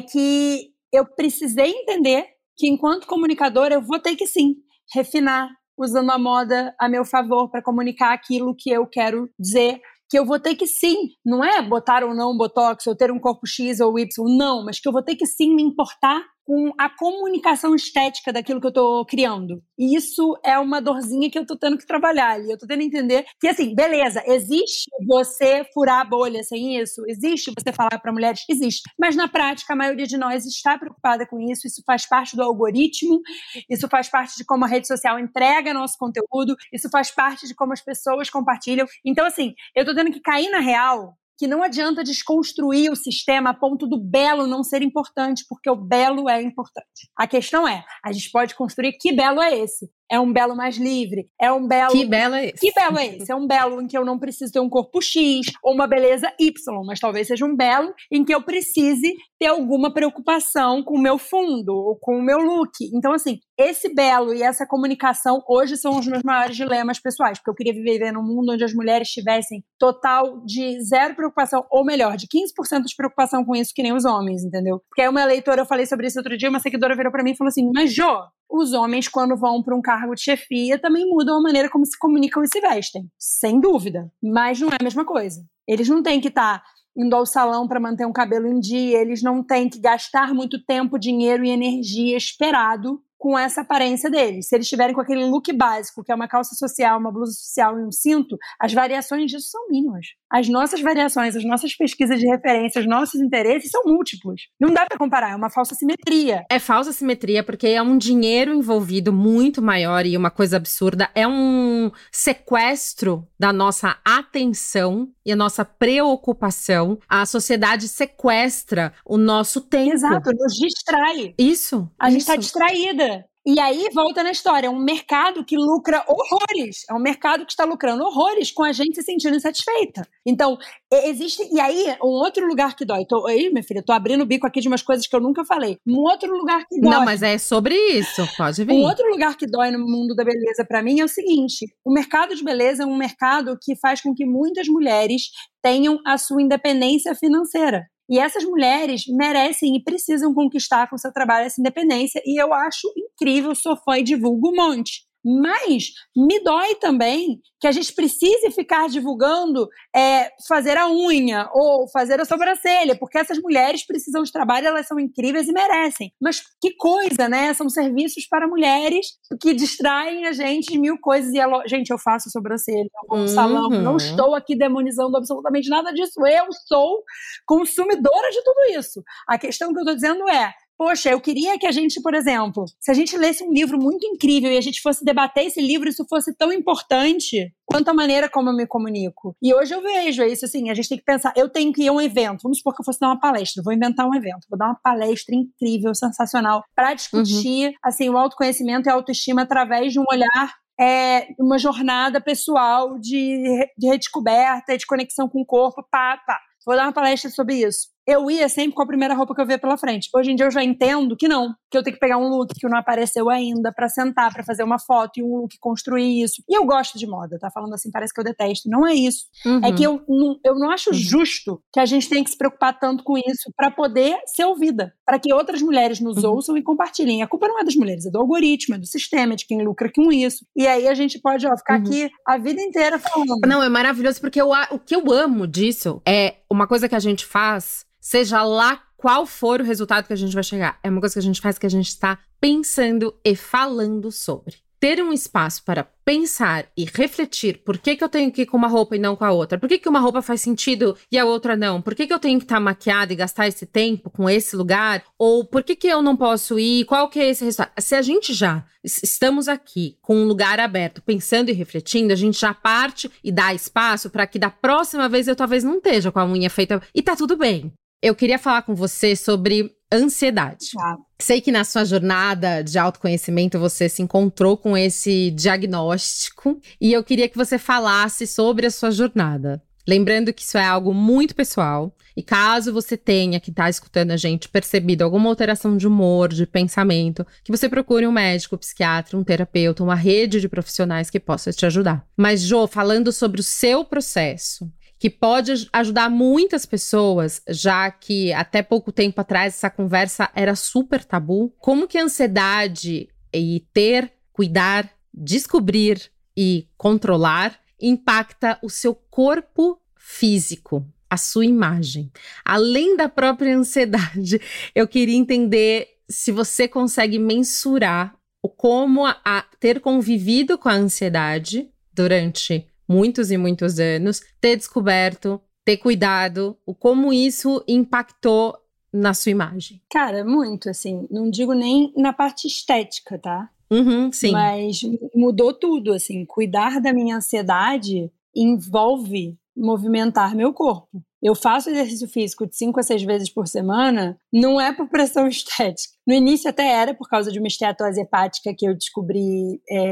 [0.00, 4.54] que eu precisei entender que enquanto comunicadora eu vou ter que sim
[4.94, 9.80] refinar, usando a moda a meu favor para comunicar aquilo que eu quero dizer.
[10.10, 13.18] Que eu vou ter que sim, não é botar ou não botox, ou ter um
[13.18, 16.70] corpo X ou Y, não, mas que eu vou ter que sim me importar com
[16.76, 19.62] a comunicação estética daquilo que eu tô criando.
[19.78, 22.50] E isso é uma dorzinha que eu tô tendo que trabalhar ali.
[22.50, 27.02] Eu tô tendo que entender que, assim, beleza, existe você furar a bolha sem isso?
[27.08, 28.44] Existe você falar para mulheres?
[28.46, 28.82] Existe.
[29.00, 31.66] Mas na prática, a maioria de nós está preocupada com isso.
[31.66, 33.22] Isso faz parte do algoritmo,
[33.70, 37.54] isso faz parte de como a rede social entrega nosso conteúdo, isso faz parte de
[37.54, 38.86] como as pessoas compartilham.
[39.02, 43.50] Então, assim, eu tô tendo que cair na real que não adianta desconstruir o sistema
[43.50, 47.10] a ponto do belo não ser importante, porque o belo é importante.
[47.16, 49.90] A questão é, a gente pode construir que belo é esse?
[50.12, 51.92] É um belo mais livre, é um belo.
[51.92, 52.60] Que belo é esse?
[52.60, 53.32] Que belo é esse?
[53.32, 56.30] É um belo em que eu não preciso ter um corpo X ou uma beleza
[56.38, 56.52] Y,
[56.84, 61.16] mas talvez seja um belo em que eu precise ter alguma preocupação com o meu
[61.16, 62.70] fundo ou com o meu look.
[62.94, 67.50] Então, assim, esse belo e essa comunicação hoje são os meus maiores dilemas pessoais, porque
[67.50, 72.16] eu queria viver num mundo onde as mulheres tivessem total de zero preocupação, ou melhor,
[72.16, 74.82] de 15% de preocupação com isso, que nem os homens, entendeu?
[74.88, 77.32] Porque aí uma leitora, eu falei sobre isso outro dia, uma seguidora virou para mim
[77.32, 78.22] e falou assim: Mas, Jô,
[78.52, 81.98] os homens, quando vão para um cargo de chefia, também mudam a maneira como se
[81.98, 83.10] comunicam e se vestem.
[83.18, 84.12] Sem dúvida.
[84.22, 85.42] Mas não é a mesma coisa.
[85.66, 86.58] Eles não têm que estar.
[86.58, 90.34] Tá indo ao salão para manter um cabelo em dia, eles não têm que gastar
[90.34, 94.48] muito tempo, dinheiro e energia esperado com essa aparência deles.
[94.48, 97.78] Se eles estiverem com aquele look básico, que é uma calça social, uma blusa social
[97.78, 100.06] e um cinto, as variações disso são mínimas.
[100.28, 104.48] As nossas variações, as nossas pesquisas de referência, os nossos interesses são múltiplos.
[104.58, 106.44] Não dá para comparar, é uma falsa simetria.
[106.50, 111.08] É falsa simetria porque é um dinheiro envolvido muito maior e uma coisa absurda.
[111.14, 116.98] É um sequestro da nossa atenção e a nossa preocupação.
[117.08, 119.92] A sociedade sequestra o nosso tempo.
[119.92, 121.34] Exato, nos distrai.
[121.38, 121.88] Isso.
[122.00, 122.12] A isso.
[122.12, 123.11] gente está distraída.
[123.44, 127.50] E aí volta na história, é um mercado que lucra horrores, é um mercado que
[127.50, 130.06] está lucrando horrores com a gente se sentindo insatisfeita.
[130.24, 130.56] Então,
[130.92, 131.48] existe.
[131.52, 133.04] E aí, um outro lugar que dói.
[133.04, 135.44] Tô, aí, minha filha, tô abrindo o bico aqui de umas coisas que eu nunca
[135.44, 135.76] falei.
[135.84, 136.90] Um outro lugar que dói.
[136.90, 138.74] Não, mas é sobre isso, pode vir.
[138.74, 141.92] Um outro lugar que dói no mundo da beleza para mim é o seguinte: o
[141.92, 146.40] mercado de beleza é um mercado que faz com que muitas mulheres tenham a sua
[146.40, 147.88] independência financeira.
[148.10, 152.20] E essas mulheres merecem e precisam conquistar com seu trabalho essa independência.
[152.24, 155.04] E eu acho incrível, sou fã e divulgo um monte.
[155.24, 161.88] Mas me dói também que a gente precise ficar divulgando é, fazer a unha ou
[161.88, 166.12] fazer a sobrancelha, porque essas mulheres precisam de trabalho, elas são incríveis e merecem.
[166.20, 167.54] Mas que coisa, né?
[167.54, 169.06] São serviços para mulheres
[169.40, 171.32] que distraem a gente de mil coisas.
[171.32, 171.62] E a lo...
[171.68, 173.80] gente, eu faço sobrancelha, eu vou no salão, uhum.
[173.80, 176.26] não estou aqui demonizando absolutamente nada disso.
[176.26, 177.04] Eu sou
[177.46, 179.02] consumidora de tudo isso.
[179.28, 182.64] A questão que eu estou dizendo é Poxa, eu queria que a gente, por exemplo,
[182.80, 185.88] se a gente lesse um livro muito incrível e a gente fosse debater esse livro,
[185.88, 189.36] isso fosse tão importante quanto a maneira como eu me comunico.
[189.40, 191.88] E hoje eu vejo isso assim, a gente tem que pensar, eu tenho que ir
[191.88, 194.46] a um evento, vamos supor que eu fosse dar uma palestra, vou inventar um evento,
[194.50, 197.74] vou dar uma palestra incrível, sensacional, para discutir uhum.
[197.82, 203.68] assim o autoconhecimento e a autoestima através de um olhar é, uma jornada pessoal de,
[203.78, 206.40] de redescoberta, de conexão com o corpo, pá, pá.
[206.66, 209.46] Vou dar uma palestra sobre isso eu ia sempre com a primeira roupa que eu
[209.46, 210.08] via pela frente.
[210.14, 212.52] Hoje em dia eu já entendo que não, que eu tenho que pegar um look
[212.54, 216.42] que não apareceu ainda para sentar, para fazer uma foto e um look construir isso.
[216.48, 218.68] E eu gosto de moda, tá falando assim, parece que eu detesto.
[218.68, 219.26] Não é isso.
[219.46, 219.60] Uhum.
[219.64, 220.96] É que eu não, eu não acho uhum.
[220.96, 224.92] justo que a gente tenha que se preocupar tanto com isso para poder ser ouvida,
[225.06, 226.32] para que outras mulheres nos uhum.
[226.32, 227.22] ouçam e compartilhem.
[227.22, 229.62] A culpa não é das mulheres, é do algoritmo, é do sistema, é de quem
[229.62, 230.44] lucra com isso.
[230.56, 231.86] E aí a gente pode ó, ficar uhum.
[231.86, 233.46] aqui a vida inteira falando.
[233.46, 237.00] Não, é maravilhoso porque eu, o que eu amo disso é uma coisa que a
[237.00, 240.78] gente faz seja lá qual for o resultado que a gente vai chegar.
[240.82, 244.56] É uma coisa que a gente faz que a gente está pensando e falando sobre.
[244.78, 248.56] Ter um espaço para pensar e refletir por que, que eu tenho que ir com
[248.56, 249.56] uma roupa e não com a outra?
[249.56, 251.80] Por que, que uma roupa faz sentido e a outra não?
[251.80, 254.56] Por que, que eu tenho que estar tá maquiada e gastar esse tempo com esse
[254.56, 255.04] lugar?
[255.16, 256.84] Ou por que, que eu não posso ir?
[256.84, 257.72] Qual que é esse resultado?
[257.78, 262.40] Se a gente já estamos aqui com um lugar aberto, pensando e refletindo, a gente
[262.40, 266.18] já parte e dá espaço para que da próxima vez eu talvez não esteja com
[266.18, 266.82] a unha feita.
[266.92, 270.66] E tá tudo bem eu queria falar com você sobre ansiedade.
[270.78, 270.96] Ah.
[271.20, 277.04] Sei que na sua jornada de autoconhecimento você se encontrou com esse diagnóstico e eu
[277.04, 279.62] queria que você falasse sobre a sua jornada.
[279.86, 281.94] Lembrando que isso é algo muito pessoal.
[282.16, 286.46] E caso você tenha, que está escutando a gente, percebido alguma alteração de humor, de
[286.46, 291.18] pensamento, que você procure um médico, um psiquiatra, um terapeuta, uma rede de profissionais que
[291.18, 292.06] possa te ajudar.
[292.16, 294.70] Mas, Jo, falando sobre o seu processo,
[295.02, 301.02] que pode ajudar muitas pessoas, já que até pouco tempo atrás essa conversa era super
[301.02, 301.52] tabu.
[301.58, 310.86] Como que a ansiedade e ter, cuidar, descobrir e controlar impacta o seu corpo físico,
[311.10, 312.08] a sua imagem.
[312.44, 314.40] Além da própria ansiedade,
[314.72, 320.74] eu queria entender se você consegue mensurar o como a, a ter convivido com a
[320.74, 328.56] ansiedade durante muitos e muitos anos, ter descoberto, ter cuidado, o como isso impactou
[328.92, 329.80] na sua imagem?
[329.90, 331.06] Cara, muito, assim.
[331.10, 333.48] Não digo nem na parte estética, tá?
[333.70, 334.32] Uhum, sim.
[334.32, 334.82] Mas
[335.14, 336.26] mudou tudo, assim.
[336.26, 341.02] Cuidar da minha ansiedade envolve movimentar meu corpo.
[341.22, 345.26] eu faço exercício físico de cinco a seis vezes por semana, não é por pressão
[345.28, 345.94] estética.
[346.06, 349.90] No início até era por causa de uma esteatose hepática que eu descobri é,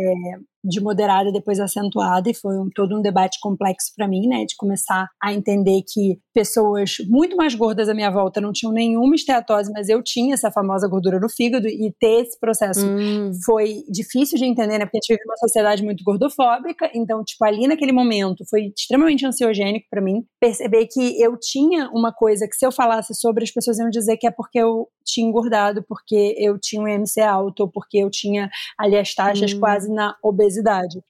[0.64, 4.54] de moderada depois acentuada e foi um, todo um debate complexo para mim, né, de
[4.56, 9.72] começar a entender que pessoas muito mais gordas à minha volta não tinham nenhuma esteatose,
[9.72, 13.32] mas eu tinha essa famosa gordura no fígado e ter esse processo hum.
[13.44, 17.44] foi difícil de entender, né, porque a gente vive uma sociedade muito gordofóbica, então tipo
[17.44, 22.54] ali naquele momento foi extremamente ansiogênico para mim perceber que eu tinha uma coisa que
[22.54, 26.34] se eu falasse sobre as pessoas iam dizer que é porque eu tinha engordado, porque
[26.38, 29.60] eu tinha um MC alto, porque eu tinha ali as taxas hum.
[29.60, 30.49] quase na obesidade.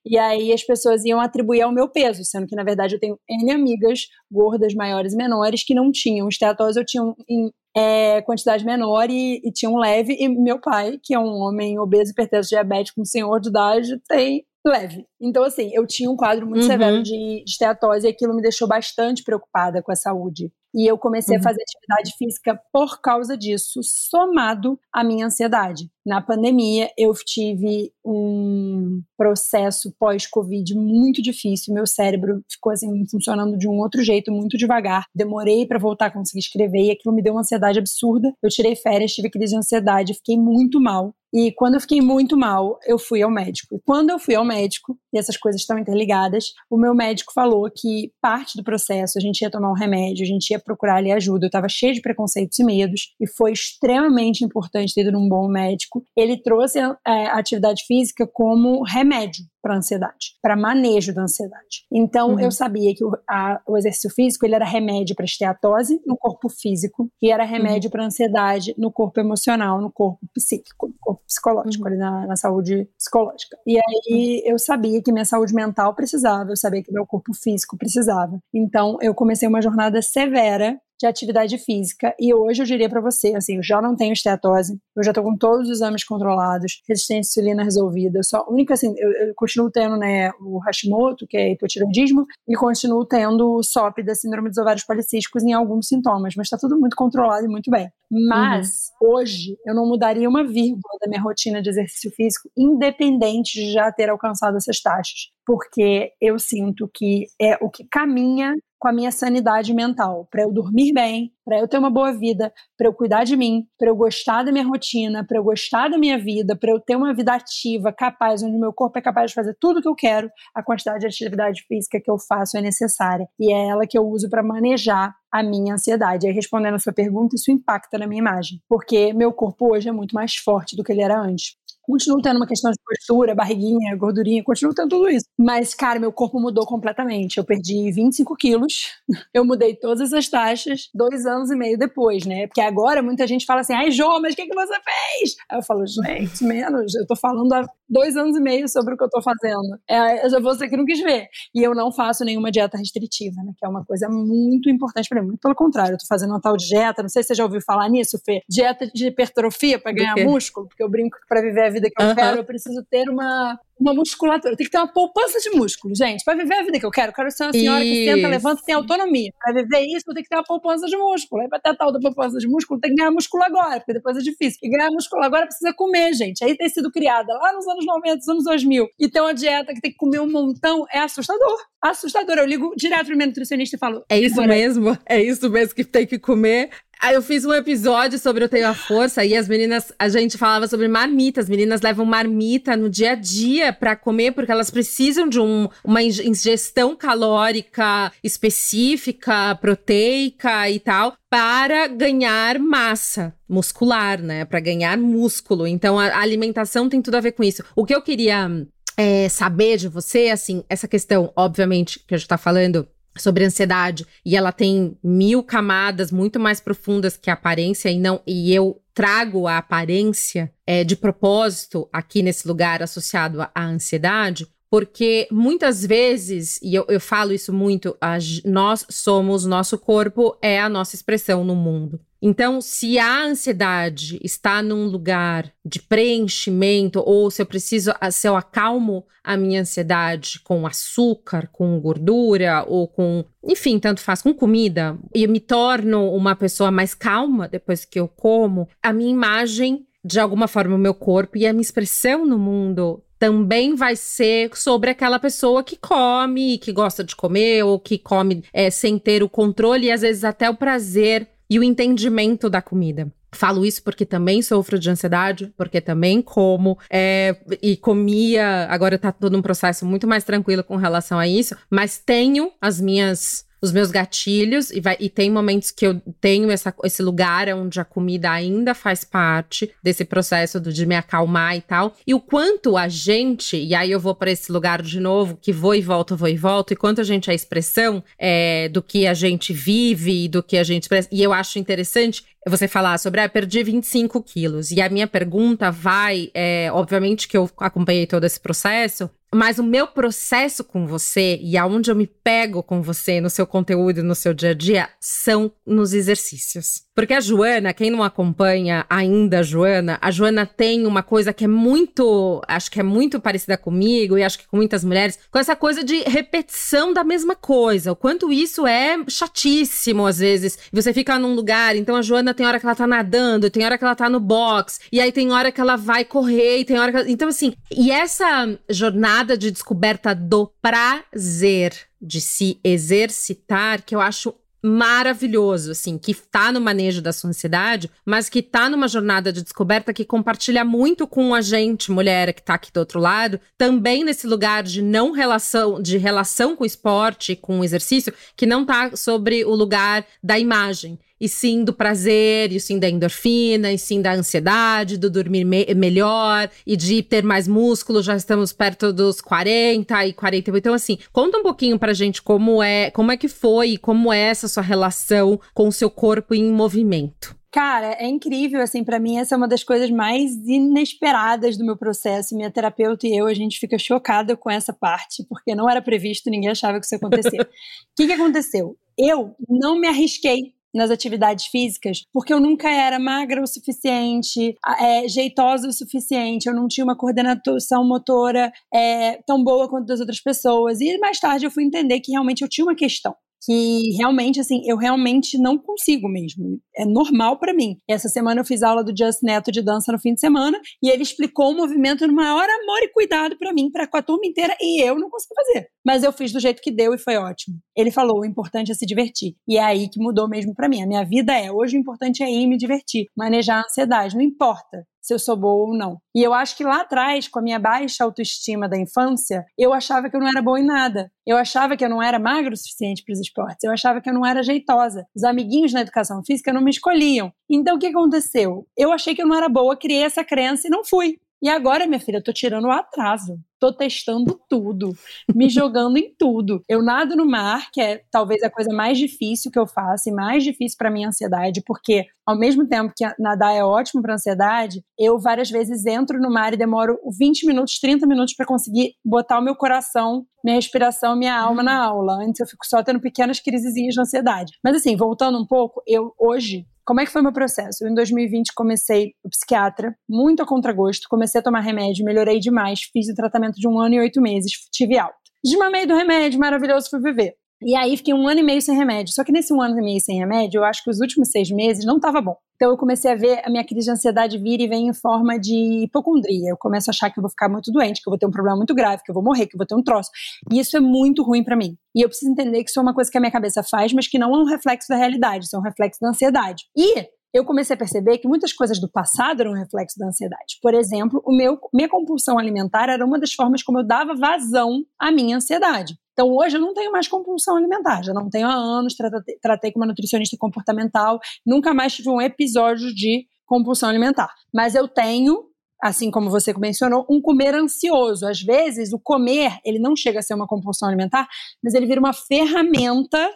[0.04, 3.18] E aí as pessoas iam atribuir ao meu peso, sendo que na verdade eu tenho
[3.28, 8.64] N amigas gordas, maiores e menores que não tinham esteatose, eu tinha em é, quantidade
[8.64, 12.48] menor e, e tinha um leve, e meu pai, que é um homem obeso, hipertenso,
[12.48, 15.06] diabético, um senhor de idade, tem leve.
[15.20, 16.68] Então, assim, eu tinha um quadro muito uhum.
[16.68, 20.50] severo de, de esteatose e aquilo me deixou bastante preocupada com a saúde.
[20.74, 21.40] E eu comecei uhum.
[21.40, 25.90] a fazer atividade física por causa disso, somado à minha ansiedade.
[26.04, 31.74] Na pandemia, eu tive um processo pós-Covid muito difícil.
[31.74, 35.04] Meu cérebro ficou assim funcionando de um outro jeito, muito devagar.
[35.14, 38.32] Demorei para voltar a conseguir escrever e aquilo me deu uma ansiedade absurda.
[38.42, 41.14] Eu tirei férias, tive crise de ansiedade, fiquei muito mal.
[41.32, 43.76] E quando eu fiquei muito mal, eu fui ao médico.
[43.76, 47.70] E quando eu fui ao médico, e essas coisas estão interligadas, o meu médico falou
[47.70, 51.10] que parte do processo a gente ia tomar um remédio, a gente ia procurar ali
[51.10, 51.46] ajuda.
[51.46, 56.04] Eu estava cheia de preconceitos e medos, e foi extremamente importante ter num bom médico.
[56.16, 61.84] Ele trouxe é, a atividade física como remédio para ansiedade, para manejo da ansiedade.
[61.92, 62.40] Então uhum.
[62.40, 66.48] eu sabia que o, a, o, exercício físico ele era remédio para esteatose no corpo
[66.48, 67.92] físico e era remédio uhum.
[67.92, 71.88] para ansiedade no corpo emocional, no corpo psíquico, no corpo psicológico, uhum.
[71.88, 73.56] ali na, na, saúde psicológica.
[73.66, 77.76] E aí eu sabia que minha saúde mental precisava, eu sabia que meu corpo físico
[77.76, 78.38] precisava.
[78.54, 82.14] Então eu comecei uma jornada severa de atividade física.
[82.20, 85.22] E hoje eu diria para você, assim, eu já não tenho esteatose, eu já tô
[85.22, 88.18] com todos os exames controlados, resistência à insulina resolvida.
[88.18, 92.54] Eu só, única assim, eu, eu, continuo tendo, né, o Hashimoto, que é hipotireoidismo, e
[92.54, 96.78] continuo tendo o SOP da síndrome dos ovários policísticos em alguns sintomas, mas tá tudo
[96.78, 97.90] muito controlado e muito bem.
[98.10, 99.14] Mas uhum.
[99.14, 103.90] hoje eu não mudaria uma vírgula da minha rotina de exercício físico, independente de já
[103.90, 109.12] ter alcançado essas taxas, porque eu sinto que é o que caminha com a minha
[109.12, 113.24] sanidade mental, para eu dormir bem, para eu ter uma boa vida, para eu cuidar
[113.24, 116.70] de mim, para eu gostar da minha rotina, para eu gostar da minha vida, para
[116.70, 119.82] eu ter uma vida ativa, capaz, onde meu corpo é capaz de fazer tudo o
[119.82, 123.68] que eu quero, a quantidade de atividade física que eu faço é necessária e é
[123.68, 126.26] ela que eu uso para manejar a minha ansiedade.
[126.26, 129.92] Aí respondendo a sua pergunta, isso impacta na minha imagem, porque meu corpo hoje é
[129.92, 131.56] muito mais forte do que ele era antes.
[131.90, 135.26] Continuo tendo uma questão de postura, barriguinha, gordurinha, continuo tendo tudo isso.
[135.38, 137.38] Mas, cara, meu corpo mudou completamente.
[137.38, 138.94] Eu perdi 25 quilos,
[139.34, 142.46] eu mudei todas essas taxas dois anos e meio depois, né?
[142.46, 145.34] Porque agora muita gente fala assim, ai, Jô, mas o que, que você fez?
[145.50, 148.96] Aí eu falo, gente, menos, eu tô falando há dois anos e meio sobre o
[148.96, 149.78] que eu tô fazendo.
[149.88, 151.26] É, você que não quis ver.
[151.54, 153.52] E eu não faço nenhuma dieta restritiva, né?
[153.58, 155.28] Que é uma coisa muito importante para mim.
[155.28, 157.60] Muito pelo contrário, eu tô fazendo uma tal dieta, não sei se você já ouviu
[157.60, 158.42] falar nisso, Fê.
[158.48, 162.02] Dieta de hipertrofia para ganhar músculo, porque eu brinco que pra viver a vida que
[162.02, 164.56] eu quero, eu preciso ter uma, uma musculatura.
[164.56, 166.24] Tem que ter uma poupança de músculo, gente.
[166.24, 167.94] Para viver a vida que eu quero, eu quero ser uma senhora isso.
[167.94, 169.32] que senta, levanta e tem autonomia.
[169.38, 171.42] Para viver isso, eu tenho que ter uma poupança de músculo.
[171.42, 173.94] Aí, para ter a tal da poupança de músculo, tem que ganhar músculo agora, porque
[173.94, 174.58] depois é difícil.
[174.62, 176.44] E ganhar músculo agora precisa comer, gente.
[176.44, 179.72] Aí ter sido criada lá nos anos 90, nos anos 2000, e ter uma dieta
[179.72, 181.58] que tem que comer um montão, é assustador.
[181.80, 182.36] Assustador.
[182.36, 184.96] Eu ligo direto pro meu nutricionista e falo: É isso mesmo?
[185.06, 186.70] É isso mesmo que tem que comer?
[187.02, 190.36] Aí eu fiz um episódio sobre Eu Tenho a Força e as meninas, a gente
[190.36, 191.40] falava sobre marmita.
[191.40, 195.68] As meninas levam marmita no dia a dia para comer, porque elas precisam de um,
[195.84, 204.44] uma ingestão calórica específica, proteica e tal, para ganhar massa muscular, né?
[204.44, 205.66] Para ganhar músculo.
[205.66, 207.62] Então a, alimentação tem tudo a ver com isso.
[207.74, 208.48] O que eu queria
[208.96, 212.86] é, saber de você, assim, essa questão, obviamente, que a gente tá falando
[213.20, 218.20] sobre ansiedade e ela tem mil camadas muito mais profundas que a aparência e não
[218.26, 225.26] e eu trago a aparência é, de propósito aqui nesse lugar associado à ansiedade porque
[225.32, 230.68] muitas vezes, e eu, eu falo isso muito, a, nós somos, nosso corpo é a
[230.68, 232.00] nossa expressão no mundo.
[232.22, 238.36] Então, se a ansiedade está num lugar de preenchimento, ou se eu preciso, se eu
[238.36, 244.98] acalmo a minha ansiedade com açúcar, com gordura, ou com, enfim, tanto faz, com comida,
[245.14, 250.18] e me torno uma pessoa mais calma depois que eu como, a minha imagem de
[250.18, 254.90] alguma forma o meu corpo e a minha expressão no mundo também vai ser sobre
[254.90, 259.28] aquela pessoa que come, que gosta de comer, ou que come é, sem ter o
[259.28, 263.12] controle e às vezes até o prazer e o entendimento da comida.
[263.32, 268.66] Falo isso porque também sofro de ansiedade, porque também como é, e comia.
[268.70, 272.80] Agora tá todo um processo muito mais tranquilo com relação a isso, mas tenho as
[272.80, 277.48] minhas os meus gatilhos e, vai, e tem momentos que eu tenho essa, esse lugar
[277.54, 281.94] onde a comida ainda faz parte desse processo do, de me acalmar e tal.
[282.06, 285.52] E o quanto a gente, e aí eu vou para esse lugar de novo, que
[285.52, 289.06] vou e volto, vou e volto, e quanto a gente é expressão é, do que
[289.06, 291.08] a gente vive e do que a gente expressa.
[291.12, 294.70] E eu acho interessante você falar sobre, ah, perdi 25 quilos.
[294.70, 299.62] E a minha pergunta vai, é, obviamente que eu acompanhei todo esse processo, mas o
[299.62, 304.02] meu processo com você e aonde eu me pego com você no seu conteúdo e
[304.02, 306.82] no seu dia a dia são nos exercícios.
[306.94, 311.44] Porque a Joana, quem não acompanha ainda a Joana, a Joana tem uma coisa que
[311.44, 315.38] é muito, acho que é muito parecida comigo e acho que com muitas mulheres, com
[315.38, 317.92] essa coisa de repetição da mesma coisa.
[317.92, 320.58] O quanto isso é chatíssimo às vezes.
[320.72, 323.78] Você fica num lugar, então a Joana tem hora que ela tá nadando, tem hora
[323.78, 326.78] que ela tá no box, e aí tem hora que ela vai correr, e tem
[326.78, 327.10] hora que ela...
[327.10, 334.34] Então assim, e essa jornada de descoberta do prazer de se exercitar, que eu acho
[334.62, 339.42] maravilhoso, assim, que tá no manejo da sua ansiedade, mas que tá numa jornada de
[339.42, 344.04] descoberta que compartilha muito com a gente, mulher que tá aqui do outro lado, também
[344.04, 348.64] nesse lugar de não relação, de relação com o esporte, com o exercício, que não
[348.64, 353.78] tá sobre o lugar da imagem e sim do prazer, e sim da endorfina, e
[353.78, 358.02] sim da ansiedade, do dormir me melhor e de ter mais músculo.
[358.02, 360.58] Já estamos perto dos 40 e 48.
[360.58, 364.12] Então, assim, conta um pouquinho pra gente como é, como é que foi e como
[364.12, 367.38] é essa sua relação com o seu corpo em movimento.
[367.52, 371.76] Cara, é incrível, assim, para mim essa é uma das coisas mais inesperadas do meu
[371.76, 372.36] processo.
[372.36, 376.30] Minha terapeuta e eu, a gente fica chocada com essa parte, porque não era previsto,
[376.30, 377.40] ninguém achava que isso ia acontecer.
[377.90, 378.78] O que, que aconteceu?
[378.96, 385.08] Eu não me arrisquei nas atividades físicas, porque eu nunca era magra o suficiente, é,
[385.08, 390.20] jeitosa o suficiente, eu não tinha uma coordenação motora é, tão boa quanto das outras
[390.20, 390.80] pessoas.
[390.80, 394.62] E mais tarde eu fui entender que realmente eu tinha uma questão que realmente, assim,
[394.66, 396.60] eu realmente não consigo mesmo.
[396.76, 397.76] É normal para mim.
[397.88, 400.90] Essa semana eu fiz aula do Just Neto de dança no fim de semana e
[400.90, 404.26] ele explicou o movimento no maior amor e cuidado para mim, para com a turma
[404.26, 405.68] inteira, e eu não consegui fazer.
[405.84, 407.56] Mas eu fiz do jeito que deu e foi ótimo.
[407.76, 409.34] Ele falou: o importante é se divertir.
[409.48, 410.82] E é aí que mudou mesmo para mim.
[410.82, 414.22] A minha vida é: hoje o importante é ir me divertir, manejar a ansiedade, não
[414.22, 415.98] importa se eu sou boa ou não.
[416.14, 420.10] E eu acho que lá atrás, com a minha baixa autoestima da infância, eu achava
[420.10, 421.10] que eu não era boa em nada.
[421.26, 423.64] Eu achava que eu não era magra o suficiente para os esportes.
[423.64, 425.06] Eu achava que eu não era jeitosa.
[425.14, 427.32] Os amiguinhos na educação física não me escolhiam.
[427.48, 428.66] Então o que aconteceu?
[428.76, 431.18] Eu achei que eu não era boa, criei essa crença e não fui.
[431.42, 433.38] E agora, minha filha, eu tô tirando o atraso.
[433.58, 434.92] Tô testando tudo,
[435.34, 436.62] me jogando em tudo.
[436.68, 440.12] Eu nado no mar, que é talvez a coisa mais difícil que eu faço e
[440.12, 444.82] mais difícil para minha ansiedade, porque ao mesmo tempo que nadar é ótimo para ansiedade,
[444.98, 449.38] eu várias vezes entro no mar e demoro 20 minutos, 30 minutos para conseguir botar
[449.38, 452.14] o meu coração, minha respiração, minha alma na aula.
[452.14, 454.52] Antes eu fico só tendo pequenas crisezinhas de ansiedade.
[454.64, 457.84] Mas assim, voltando um pouco, eu hoje como é que foi meu processo?
[457.84, 462.80] Eu, em 2020, comecei o psiquiatra, muito a contragosto, comecei a tomar remédio, melhorei demais,
[462.92, 465.14] fiz o tratamento de um ano e oito meses, tive alta.
[465.44, 467.36] Desmamei do remédio, maravilhoso, fui viver.
[467.62, 469.12] E aí fiquei um ano e meio sem remédio.
[469.12, 471.50] Só que nesse um ano e meio sem remédio, eu acho que os últimos seis
[471.50, 472.36] meses não estava bom.
[472.56, 475.38] Então eu comecei a ver a minha crise de ansiedade vir e vem em forma
[475.38, 476.50] de hipocondria.
[476.50, 478.30] Eu começo a achar que eu vou ficar muito doente, que eu vou ter um
[478.30, 480.10] problema muito grave, que eu vou morrer, que eu vou ter um troço.
[480.52, 481.76] E isso é muito ruim para mim.
[481.94, 484.06] E eu preciso entender que isso é uma coisa que a minha cabeça faz, mas
[484.06, 486.64] que não é um reflexo da realidade, isso é um reflexo da ansiedade.
[486.76, 490.58] E eu comecei a perceber que muitas coisas do passado eram um reflexo da ansiedade.
[490.60, 494.82] Por exemplo, o meu, minha compulsão alimentar era uma das formas como eu dava vazão
[494.98, 495.94] à minha ansiedade.
[496.20, 499.72] Então, hoje eu não tenho mais compulsão alimentar, já não tenho há anos, tratei, tratei
[499.72, 504.30] com uma nutricionista comportamental, nunca mais tive um episódio de compulsão alimentar.
[504.52, 505.44] Mas eu tenho,
[505.82, 508.26] assim como você mencionou, um comer ansioso.
[508.26, 511.26] Às vezes, o comer, ele não chega a ser uma compulsão alimentar,
[511.64, 513.30] mas ele vira uma ferramenta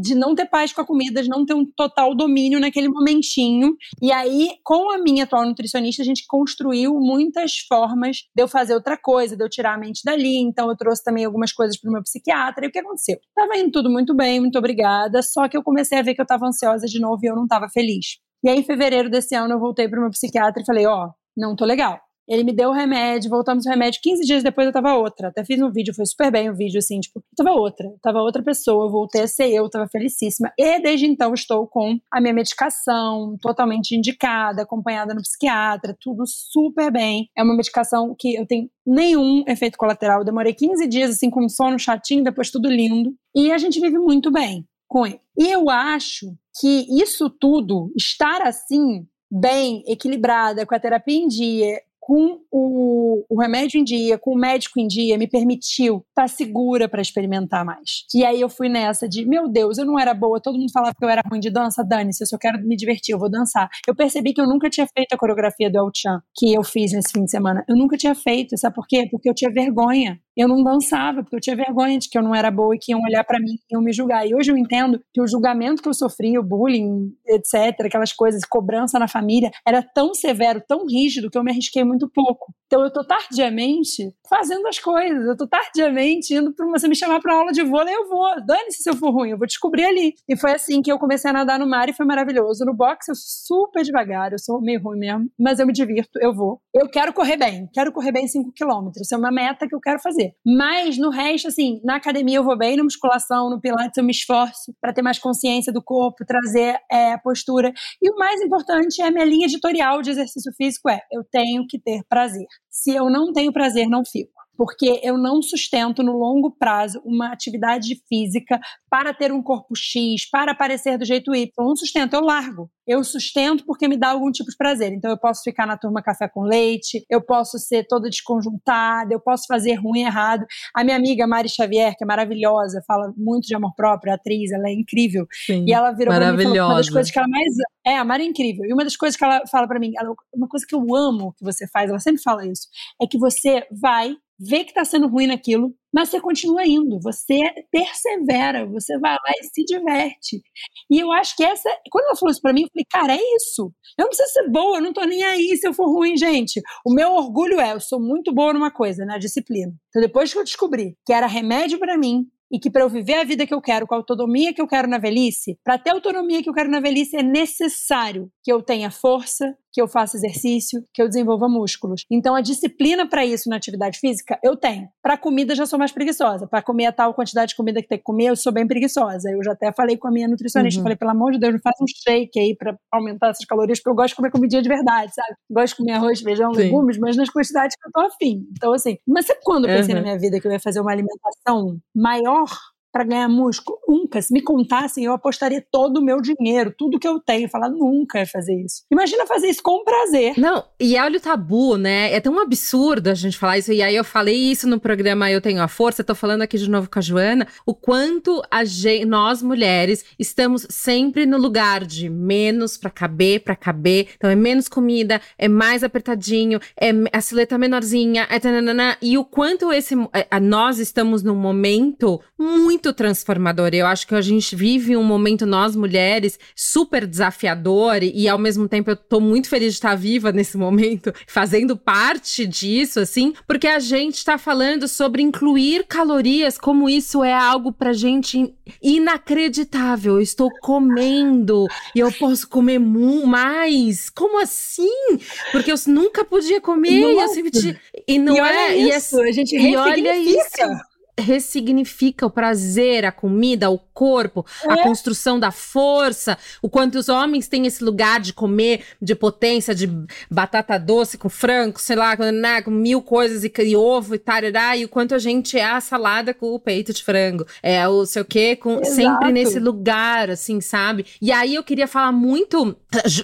[0.00, 3.74] de não ter paz com a comida, de não ter um total domínio naquele momentinho.
[4.00, 8.74] E aí, com a minha atual nutricionista, a gente construiu muitas formas de eu fazer
[8.74, 10.36] outra coisa, de eu tirar a mente dali.
[10.36, 12.66] Então, eu trouxe também algumas coisas para o meu psiquiatra.
[12.66, 13.16] E o que aconteceu?
[13.34, 15.22] Tava indo tudo muito bem, muito obrigada.
[15.22, 17.44] Só que eu comecei a ver que eu estava ansiosa de novo e eu não
[17.44, 18.18] estava feliz.
[18.44, 21.06] E aí, em fevereiro desse ano, eu voltei para o meu psiquiatra e falei: Ó,
[21.06, 24.00] oh, não tô legal Ele me deu o remédio, voltamos o remédio.
[24.02, 25.28] 15 dias depois eu tava outra.
[25.28, 27.86] Até fiz um vídeo, foi super bem o um vídeo, assim, tipo, eu tava outra.
[27.86, 30.52] Eu tava outra pessoa, voltei a ser eu, tava felicíssima.
[30.58, 36.90] E desde então estou com a minha medicação totalmente indicada, acompanhada no psiquiatra, tudo super
[36.90, 37.28] bem.
[37.36, 40.20] É uma medicação que eu tenho nenhum efeito colateral.
[40.20, 43.14] Eu demorei 15 dias, assim, com sono chatinho, depois tudo lindo.
[43.34, 45.20] E a gente vive muito bem com ele.
[45.38, 51.80] E eu acho que isso tudo, estar assim, bem, equilibrada, com a terapia em dia,
[52.06, 56.28] com o, o, remédio em dia, com o médico em dia, me permitiu estar tá
[56.28, 58.04] segura para experimentar mais.
[58.14, 60.94] E aí eu fui nessa de, meu Deus, eu não era boa, todo mundo falava
[60.96, 63.68] que eu era ruim de dança, dane-se, eu só quero me divertir, eu vou dançar.
[63.88, 66.92] Eu percebi que eu nunca tinha feito a coreografia do El Chan, que eu fiz
[66.92, 67.64] nesse fim de semana.
[67.68, 69.08] Eu nunca tinha feito, sabe por quê?
[69.10, 70.20] Porque eu tinha vergonha.
[70.36, 72.92] Eu não dançava, porque eu tinha vergonha de que eu não era boa e que
[72.92, 74.26] iam olhar para mim e iam me julgar.
[74.26, 78.42] E hoje eu entendo que o julgamento que eu sofri, o bullying, etc., aquelas coisas,
[78.48, 82.52] cobrança na família, era tão severo, tão rígido, que eu me arrisquei muito muito pouco.
[82.66, 87.20] Então eu tô tardiamente fazendo as coisas, eu tô tardiamente indo para você me chamar
[87.20, 88.44] para aula de vôlei, eu vou.
[88.44, 90.14] Dane-se se eu for ruim, eu vou descobrir ali.
[90.28, 92.64] E foi assim que eu comecei a nadar no mar e foi maravilhoso.
[92.64, 96.18] No boxe eu sou super devagar, eu sou meio ruim mesmo, mas eu me divirto,
[96.20, 96.60] eu vou.
[96.74, 99.80] Eu quero correr bem, quero correr bem 5 quilômetros, isso é uma meta que eu
[99.80, 100.32] quero fazer.
[100.44, 104.12] Mas no resto, assim, na academia eu vou bem, na musculação, no pilates eu me
[104.12, 107.72] esforço para ter mais consciência do corpo, trazer é, a postura.
[108.02, 111.64] E o mais importante é a minha linha editorial de exercício físico é, eu tenho
[111.68, 112.46] que ter prazer.
[112.70, 117.32] Se eu não tenho prazer, não fico porque eu não sustento no longo prazo uma
[117.32, 121.50] atividade física para ter um corpo X, para aparecer do jeito Y.
[121.58, 122.70] Não sustento, eu largo.
[122.86, 124.92] Eu sustento porque me dá algum tipo de prazer.
[124.92, 129.20] Então eu posso ficar na turma café com leite, eu posso ser toda desconjuntada, eu
[129.20, 130.46] posso fazer ruim e errado.
[130.74, 134.68] A minha amiga Mari Xavier, que é maravilhosa, fala muito de amor próprio, atriz, ela
[134.68, 135.26] é incrível.
[135.32, 137.52] Sim, e ela virou pra mim falou uma das coisas que ela mais
[137.86, 138.64] é, a Mari é incrível.
[138.64, 141.34] E uma das coisas que ela fala para mim, ela, uma coisa que eu amo
[141.36, 142.68] que você faz, ela sempre fala isso,
[143.00, 147.40] é que você vai vê que está sendo ruim naquilo, mas você continua indo, você
[147.70, 150.42] persevera, você vai lá e se diverte.
[150.90, 153.36] E eu acho que essa, quando ela falou isso para mim, eu falei, cara, é
[153.36, 153.72] isso.
[153.98, 156.60] Eu não preciso ser boa, eu não tô nem aí se eu for ruim, gente.
[156.84, 159.72] O meu orgulho é, eu sou muito boa numa coisa, na disciplina.
[159.88, 163.14] Então depois que eu descobri que era remédio para mim, e que para eu viver
[163.14, 165.90] a vida que eu quero, com a autonomia que eu quero na velhice, para ter
[165.90, 169.86] a autonomia que eu quero na velhice é necessário que eu tenha força, que eu
[169.86, 172.06] faça exercício, que eu desenvolva músculos.
[172.10, 174.88] Então, a disciplina para isso na atividade física, eu tenho.
[175.02, 176.46] Para comida, já sou mais preguiçosa.
[176.46, 179.30] Para comer a tal quantidade de comida que tem que comer, eu sou bem preguiçosa.
[179.30, 180.82] Eu já até falei com a minha nutricionista, uhum.
[180.82, 183.90] falei, pelo amor de Deus, me faça um shake aí para aumentar essas calorias, porque
[183.90, 185.36] eu gosto de comer comidinha de verdade, sabe?
[185.50, 186.60] Gosto de comer arroz, feijão, Sim.
[186.62, 188.46] legumes, mas nas quantidades que eu tô afim.
[188.52, 190.00] Então, assim, mas sabe quando eu pensei uhum.
[190.00, 192.48] na minha vida que eu ia fazer uma alimentação maior
[192.92, 193.78] para ganhar músculo?
[193.86, 194.20] Nunca.
[194.22, 197.48] Se me contassem, eu apostaria todo o meu dinheiro, tudo que eu tenho.
[197.48, 198.82] Falar, nunca ia fazer isso.
[198.90, 200.38] Imagina fazer isso com prazer.
[200.38, 202.12] Não, e olha o tabu, né?
[202.12, 203.72] É tão absurdo a gente falar isso.
[203.72, 206.70] E aí eu falei isso no programa Eu Tenho a Força, tô falando aqui de
[206.70, 212.08] novo com a Joana, o quanto a gente, nós mulheres estamos sempre no lugar de
[212.08, 214.08] menos para caber, para caber.
[214.16, 219.24] Então é menos comida, é mais apertadinho, é a sileta menorzinha, é tananana, e o
[219.24, 223.70] quanto esse é, nós estamos num momento muito muito transformador.
[223.72, 228.68] Eu acho que a gente vive um momento, nós mulheres, super desafiador e, ao mesmo
[228.68, 233.66] tempo eu tô muito feliz de estar viva nesse momento, fazendo parte disso, assim, porque
[233.66, 240.14] a gente tá falando sobre incluir calorias, como isso é algo pra gente inacreditável.
[240.14, 244.10] Eu estou comendo e eu posso comer mais.
[244.10, 245.18] Como assim?
[245.50, 247.12] Porque eu nunca podia comer Nossa.
[247.12, 248.76] e eu sempre E não e é.
[248.76, 254.44] Isso, e é, a gente e olha isso ressignifica o prazer, a comida, o corpo,
[254.64, 254.72] é.
[254.72, 259.74] a construção da força, o quanto os homens têm esse lugar de comer, de potência,
[259.74, 259.90] de
[260.30, 264.18] batata doce com frango, sei lá, com, né, com mil coisas e, e ovo e
[264.18, 267.88] tarará, e o quanto a gente é a salada com o peito de frango, é
[267.88, 271.06] o sei o quê, com, sempre nesse lugar, assim, sabe?
[271.20, 272.76] E aí eu queria falar muito,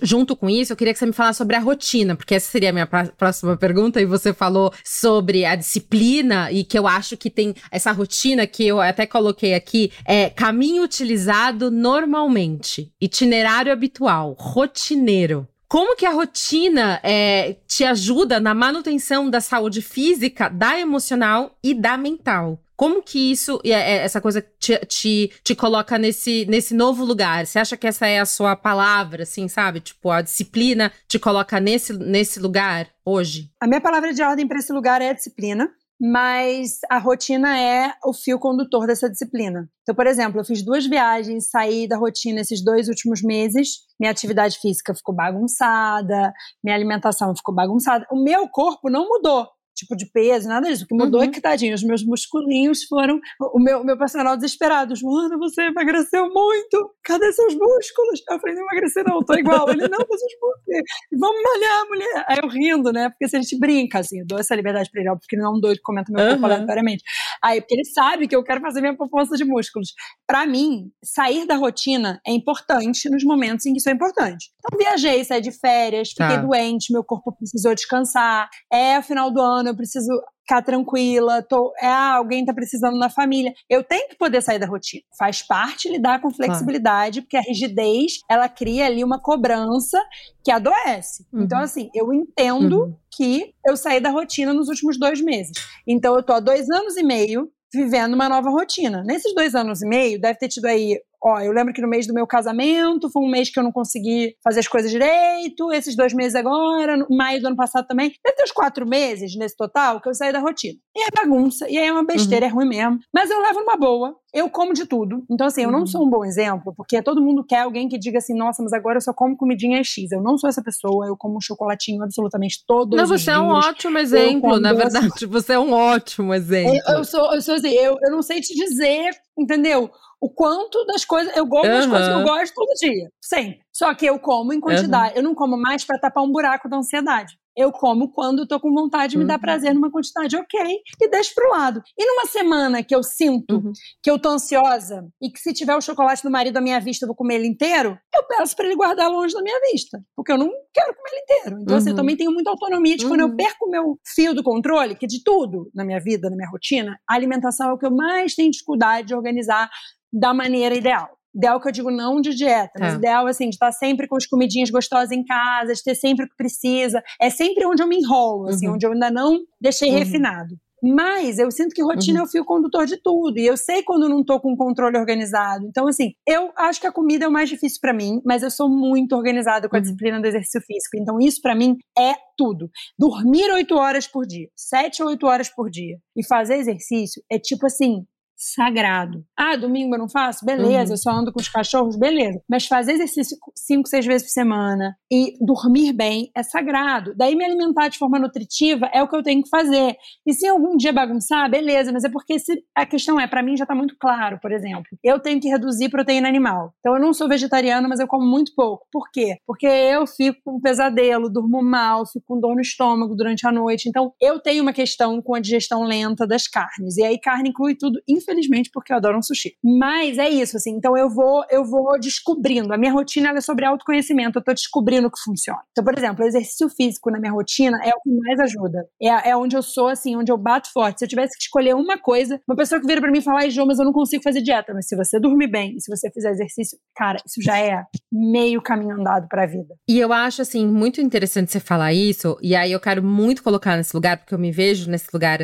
[0.02, 2.70] junto com isso, eu queria que você me falasse sobre a rotina, porque essa seria
[2.70, 7.28] a minha próxima pergunta, e você falou sobre a disciplina, e que eu acho que
[7.28, 15.48] tem essa rotina que eu até coloquei aqui é caminho utilizado normalmente, itinerário habitual, rotineiro.
[15.68, 21.74] Como que a rotina é, te ajuda na manutenção da saúde física, da emocional e
[21.74, 22.60] da mental?
[22.76, 27.46] Como que isso, é, é, essa coisa te, te, te coloca nesse, nesse novo lugar?
[27.46, 29.80] Você acha que essa é a sua palavra, assim, sabe?
[29.80, 33.50] Tipo, a disciplina te coloca nesse, nesse lugar hoje?
[33.60, 35.72] A minha palavra de ordem para esse lugar é disciplina
[36.04, 39.70] mas a rotina é o fio condutor dessa disciplina.
[39.82, 43.68] Então, por exemplo, eu fiz duas viagens, saí da rotina esses dois últimos meses,
[44.00, 46.32] minha atividade física ficou bagunçada,
[46.62, 48.04] minha alimentação ficou bagunçada.
[48.10, 50.84] O meu corpo não mudou, tipo de peso, nada disso.
[50.84, 51.30] O que mudou é uhum.
[51.30, 53.20] é que, tadinho, os meus musculinhos foram.
[53.40, 54.94] O meu, meu personal desesperado.
[55.02, 56.94] Mano, você emagreceu muito.
[57.02, 58.22] Cadê seus músculos?
[58.28, 59.68] Eu falei, não emagreci, não, tô igual.
[59.70, 60.84] Ele, não, mas os músculos.
[61.18, 62.24] Vamos malhar, mulher.
[62.28, 63.08] Aí eu rindo, né?
[63.10, 65.52] Porque se a gente brinca, assim, eu dou essa liberdade pra ele, porque ele não
[65.52, 66.44] é um doido que comenta meu corpo uhum.
[66.44, 67.02] aleatoriamente.
[67.42, 69.92] Aí, porque ele sabe que eu quero fazer minha proposta de músculos.
[70.26, 74.50] Para mim, sair da rotina é importante nos momentos em que isso é importante.
[74.58, 76.36] Então, viajei, saí de férias, fiquei tá.
[76.36, 78.48] doente, meu corpo precisou descansar.
[78.72, 80.10] É final do ano, eu preciso
[80.40, 83.52] ficar tranquila, tô, é, ah, alguém tá precisando na família.
[83.68, 85.02] Eu tenho que poder sair da rotina.
[85.18, 87.26] Faz parte lidar com flexibilidade, claro.
[87.26, 89.98] porque a rigidez, ela cria ali uma cobrança
[90.44, 91.26] que adoece.
[91.32, 91.42] Uhum.
[91.42, 92.96] Então, assim, eu entendo uhum.
[93.16, 95.52] que eu saí da rotina nos últimos dois meses.
[95.86, 99.02] Então, eu tô há dois anos e meio vivendo uma nova rotina.
[99.04, 102.06] Nesses dois anos e meio, deve ter tido aí Ó, eu lembro que no mês
[102.06, 105.94] do meu casamento foi um mês que eu não consegui fazer as coisas direito, esses
[105.94, 108.12] dois meses agora, maio do ano passado também.
[108.24, 110.78] Deve ter uns quatro meses nesse total que eu saí da rotina.
[110.96, 112.50] E é bagunça, e aí é uma besteira, uhum.
[112.50, 112.98] é ruim mesmo.
[113.14, 115.24] Mas eu levo numa boa, eu como de tudo.
[115.30, 115.86] Então, assim, eu não uhum.
[115.86, 118.96] sou um bom exemplo, porque todo mundo quer alguém que diga assim, nossa, mas agora
[118.96, 120.10] eu só como comidinha X.
[120.10, 123.26] Eu não sou essa pessoa, eu como um chocolatinho absolutamente todos não, os dias.
[123.26, 125.26] Não, você é um ótimo exemplo, na verdade.
[125.26, 126.80] Você é um ótimo exemplo.
[126.88, 129.90] Eu, eu sou, eu sou assim, eu, eu não sei te dizer, entendeu?
[130.22, 131.36] O quanto das coisas.
[131.36, 131.72] Eu como uhum.
[131.72, 133.60] das coisas que eu gosto todo dia, sempre.
[133.72, 135.14] Só que eu como em quantidade.
[135.14, 135.16] Uhum.
[135.16, 137.36] Eu não como mais para tapar um buraco da ansiedade.
[137.54, 139.40] Eu como quando eu com vontade, me dá uhum.
[139.40, 141.82] prazer numa quantidade ok e deixo pro lado.
[141.98, 143.72] E numa semana que eu sinto uhum.
[144.02, 147.04] que eu tô ansiosa e que se tiver o chocolate do marido à minha vista
[147.04, 150.32] eu vou comer ele inteiro, eu peço para ele guardar longe da minha vista, porque
[150.32, 151.62] eu não quero comer ele inteiro.
[151.62, 151.78] Então, uhum.
[151.78, 151.96] assim, eu uhum.
[151.96, 153.36] também tenho muita autonomia de quando eu uhum.
[153.36, 156.98] perco o meu fio do controle, que de tudo na minha vida, na minha rotina,
[157.06, 159.68] a alimentação é o que eu mais tenho dificuldade de organizar
[160.12, 161.10] da maneira ideal.
[161.34, 162.96] Ideal que eu digo não de dieta, mas é.
[162.96, 166.28] ideal assim, de estar sempre com as comidinhas gostosas em casa, de ter sempre o
[166.28, 167.02] que precisa.
[167.20, 168.74] É sempre onde eu me enrolo, assim, uhum.
[168.74, 169.98] onde eu ainda não deixei uhum.
[169.98, 170.54] refinado.
[170.82, 172.24] Mas eu sinto que rotina uhum.
[172.24, 173.38] é o fio condutor de tudo.
[173.38, 175.64] E eu sei quando não tô com controle organizado.
[175.64, 178.50] Então, assim, eu acho que a comida é o mais difícil para mim, mas eu
[178.50, 179.82] sou muito organizada com a uhum.
[179.82, 180.96] disciplina do exercício físico.
[180.96, 182.68] Então, isso para mim é tudo.
[182.98, 187.38] Dormir oito horas por dia, sete ou oito horas por dia, e fazer exercício é
[187.38, 188.04] tipo assim,
[188.42, 189.24] sagrado.
[189.38, 190.44] Ah, domingo eu não faço?
[190.44, 190.94] Beleza, uhum.
[190.94, 191.96] eu só ando com os cachorros?
[191.96, 192.40] Beleza.
[192.48, 197.14] Mas fazer exercício cinco, seis vezes por semana e dormir bem é sagrado.
[197.16, 199.96] Daí me alimentar de forma nutritiva é o que eu tenho que fazer.
[200.26, 203.56] E se algum dia bagunçar, beleza, mas é porque se, a questão é, para mim
[203.56, 206.74] já tá muito claro, por exemplo, eu tenho que reduzir proteína animal.
[206.80, 208.86] Então eu não sou vegetariana, mas eu como muito pouco.
[208.90, 209.36] Por quê?
[209.46, 213.52] Porque eu fico com um pesadelo, durmo mal, fico com dor no estômago durante a
[213.52, 213.88] noite.
[213.88, 216.96] Então eu tenho uma questão com a digestão lenta das carnes.
[216.96, 219.56] E aí carne inclui tudo, infelizmente infelizmente, porque eu adoro um sushi.
[219.62, 220.70] Mas é isso, assim.
[220.70, 222.72] Então eu vou, eu vou descobrindo.
[222.72, 224.38] A minha rotina é sobre autoconhecimento.
[224.38, 225.60] Eu tô descobrindo o que funciona.
[225.70, 228.86] Então, por exemplo, o exercício físico na minha rotina é o que mais ajuda.
[229.00, 230.98] É, é onde eu sou, assim, onde eu bato forte.
[230.98, 233.40] Se eu tivesse que escolher uma coisa, uma pessoa que vira para mim e fala,
[233.40, 234.72] ai, João, mas eu não consigo fazer dieta.
[234.74, 238.60] Mas se você dormir bem e se você fizer exercício, cara, isso já é meio
[238.60, 239.74] caminho andado pra vida.
[239.88, 242.36] E eu acho, assim, muito interessante você falar isso.
[242.42, 245.38] E aí eu quero muito colocar nesse lugar, porque eu me vejo nesse lugar,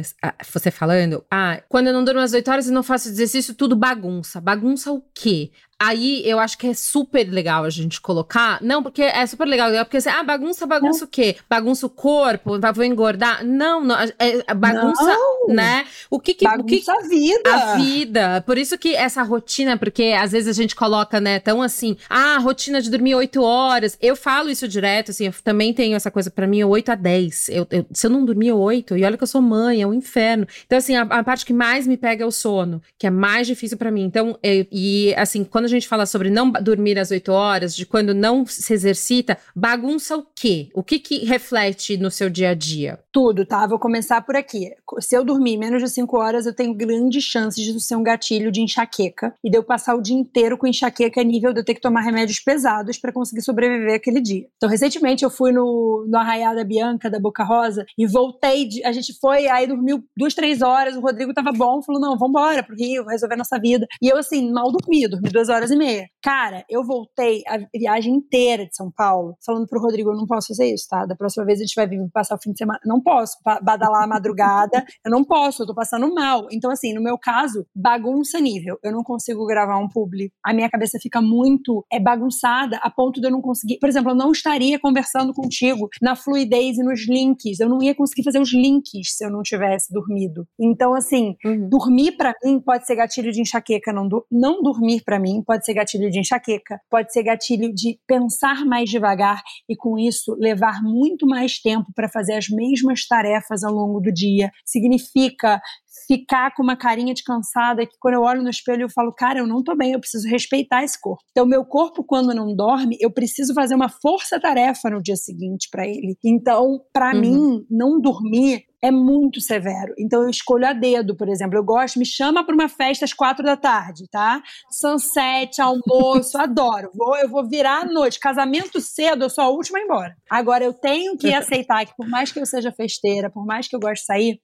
[0.53, 3.76] você falando, ah, quando eu não durmo às 8 horas, eu não faço exercício, tudo
[3.76, 4.40] bagunça.
[4.40, 5.50] Bagunça o quê?
[5.81, 8.59] Aí eu acho que é super legal a gente colocar.
[8.61, 9.70] Não, porque é super legal.
[9.85, 11.07] Porque assim, ah, bagunça, bagunça não.
[11.07, 11.37] o quê?
[11.49, 13.45] Bagunça o corpo, vou engordar.
[13.45, 13.97] Não, não.
[13.97, 15.55] É, é bagunça, não.
[15.55, 15.87] né?
[16.11, 16.45] O que que.
[16.45, 17.55] Bagunça o que, a vida.
[17.55, 18.43] A vida.
[18.45, 22.39] Por isso que essa rotina, porque às vezes a gente coloca, né, tão assim, ah,
[22.39, 23.97] rotina de dormir oito horas.
[24.01, 27.49] Eu falo isso direto, assim, eu também tenho essa coisa para mim, oito a dez.
[27.49, 29.95] Eu, eu, se eu não dormir oito, e olha que eu sou mãe, é um
[29.95, 30.45] inferno.
[30.66, 33.47] Então, assim, a, a parte que mais me pega é o sono, que é mais
[33.47, 34.03] difícil para mim.
[34.03, 37.86] Então, eu, e assim, quando a gente fala sobre não dormir às 8 horas, de
[37.86, 40.68] quando não se exercita, bagunça o quê?
[40.74, 42.98] O que que reflete no seu dia a dia?
[43.12, 43.66] Tudo, tá?
[43.66, 44.70] Vou começar por aqui.
[45.00, 48.50] Se eu dormir menos de 5 horas, eu tenho grandes chances de ser um gatilho
[48.50, 51.64] de enxaqueca e de eu passar o dia inteiro com enxaqueca a nível de eu
[51.64, 54.46] ter que tomar remédios pesados para conseguir sobreviver aquele dia.
[54.56, 58.92] Então, recentemente eu fui no, no Arraiada Bianca da Boca Rosa e voltei, de, a
[58.92, 62.76] gente foi, aí dormiu duas, três horas, o Rodrigo tava bom, falou, não, vambora pro
[62.76, 63.86] Rio, resolver nossa vida.
[64.00, 66.09] E eu, assim, mal dormi, dormi duas horas e meia.
[66.22, 70.48] Cara, eu voltei a viagem inteira de São Paulo, falando pro Rodrigo, eu não posso
[70.48, 71.06] fazer isso, tá?
[71.06, 72.80] Da próxima vez a gente vai vir passar o fim de semana.
[72.84, 76.46] Não posso badalar a madrugada, eu não posso, eu tô passando mal.
[76.50, 78.78] Então, assim, no meu caso, bagunça nível.
[78.82, 80.32] Eu não consigo gravar um publi.
[80.44, 83.78] A minha cabeça fica muito é bagunçada a ponto de eu não conseguir.
[83.78, 87.60] Por exemplo, eu não estaria conversando contigo na fluidez e nos links.
[87.60, 90.46] Eu não ia conseguir fazer os links se eu não tivesse dormido.
[90.58, 91.68] Então, assim, uhum.
[91.68, 93.92] dormir para mim pode ser gatilho de enxaqueca.
[93.92, 96.80] Não, não dormir para mim pode ser gatilho de enxaqueca.
[96.90, 102.08] Pode ser gatilho de pensar mais devagar e, com isso, levar muito mais tempo para
[102.08, 104.50] fazer as mesmas tarefas ao longo do dia.
[104.64, 105.60] Significa
[106.07, 109.38] ficar com uma carinha de cansada que quando eu olho no espelho eu falo, cara,
[109.38, 111.22] eu não tô bem, eu preciso respeitar esse corpo.
[111.30, 115.86] Então, meu corpo, quando não dorme, eu preciso fazer uma força-tarefa no dia seguinte para
[115.86, 116.16] ele.
[116.24, 117.20] Então, para uhum.
[117.20, 119.92] mim, não dormir é muito severo.
[119.99, 121.59] Então eu escolho a dedo, por exemplo.
[121.59, 124.42] Eu gosto, me chama para uma festa às quatro da tarde, tá?
[124.70, 126.90] Sunset, almoço, adoro.
[126.94, 128.20] Vou, eu vou virar à noite.
[128.20, 130.16] Casamento cedo, eu sou a última a ir embora.
[130.30, 133.74] Agora eu tenho que aceitar que por mais que eu seja festeira, por mais que
[133.74, 134.40] eu goste de sair,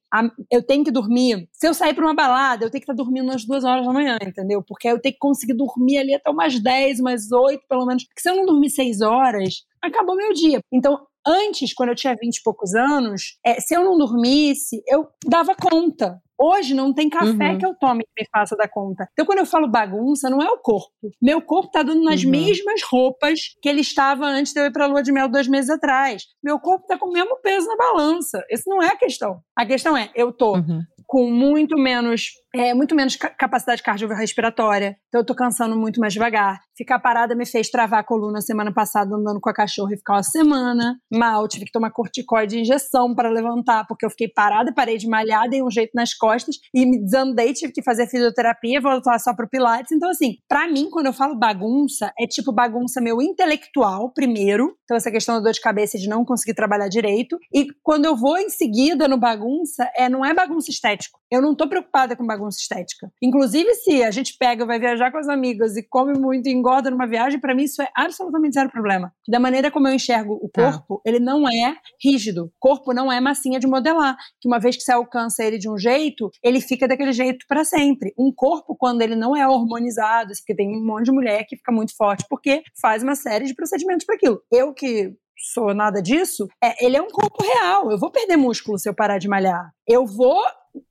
[0.51, 1.44] eu tenho que dormir.
[1.53, 3.93] Se eu sair para uma balada, eu tenho que estar dormindo às duas horas da
[3.93, 4.63] manhã, entendeu?
[4.63, 8.05] Porque eu tenho que conseguir dormir ali até umas dez, umas oito, pelo menos.
[8.05, 10.61] Porque se eu não dormir seis horas, acabou meu dia.
[10.73, 15.09] Então, Antes, quando eu tinha 20 e poucos anos, é, se eu não dormisse, eu
[15.27, 16.21] dava conta.
[16.39, 17.59] Hoje não tem café uhum.
[17.59, 19.09] que eu tome que me faça da conta.
[19.13, 20.91] Então, quando eu falo bagunça, não é o corpo.
[21.23, 22.31] Meu corpo tá dando nas uhum.
[22.31, 25.71] mesmas roupas que ele estava antes de eu ir pra lua de mel dois meses
[25.71, 26.25] atrás.
[26.43, 28.45] Meu corpo tá com o mesmo peso na balança.
[28.51, 29.41] Isso não é a questão.
[29.57, 30.83] A questão é, eu tô uhum.
[31.07, 34.97] Com muito menos é, muito menos capacidade cardiorrespiratória.
[35.09, 36.61] Então eu tô cansando muito mais devagar.
[36.77, 40.15] Ficar parada me fez travar a coluna semana passada andando com a cachorra e ficar
[40.15, 41.49] uma semana mal.
[41.49, 45.49] Tive que tomar corticoide de injeção para levantar, porque eu fiquei parada, parei de malhar,
[45.49, 49.49] dei um jeito nas costas e me desandei, tive que fazer fisioterapia, voltar só pro
[49.49, 49.91] Pilates.
[49.91, 54.77] Então, assim, para mim, quando eu falo bagunça, é tipo bagunça meu intelectual, primeiro.
[54.85, 57.37] Então, essa questão da dor de cabeça de não conseguir trabalhar direito.
[57.53, 61.19] E quando eu vou em seguida no bagunça, é, não é bagunça estético.
[61.31, 63.11] Eu não tô preocupada com bagunça estética.
[63.23, 66.91] Inclusive, se a gente pega, vai viajar com as amigas e come muito e engorda
[66.91, 69.13] numa viagem, para mim isso é absolutamente zero problema.
[69.29, 70.73] Da maneira como eu enxergo o tá.
[70.73, 71.11] corpo, tá.
[71.11, 72.45] ele não é rígido.
[72.47, 74.17] O corpo não é massinha de modelar.
[74.41, 77.65] Que uma vez que você alcança ele de um jeito, ele fica daquele jeito para
[77.65, 78.13] sempre.
[78.19, 81.73] Um corpo, quando ele não é hormonizado, porque tem um monte de mulher que fica
[81.73, 84.41] muito forte, porque faz uma série de procedimentos para aquilo.
[84.51, 85.15] Eu que
[85.53, 87.91] sou nada disso, é, ele é um corpo real.
[87.91, 89.71] Eu vou perder músculo se eu parar de malhar.
[89.87, 90.43] Eu vou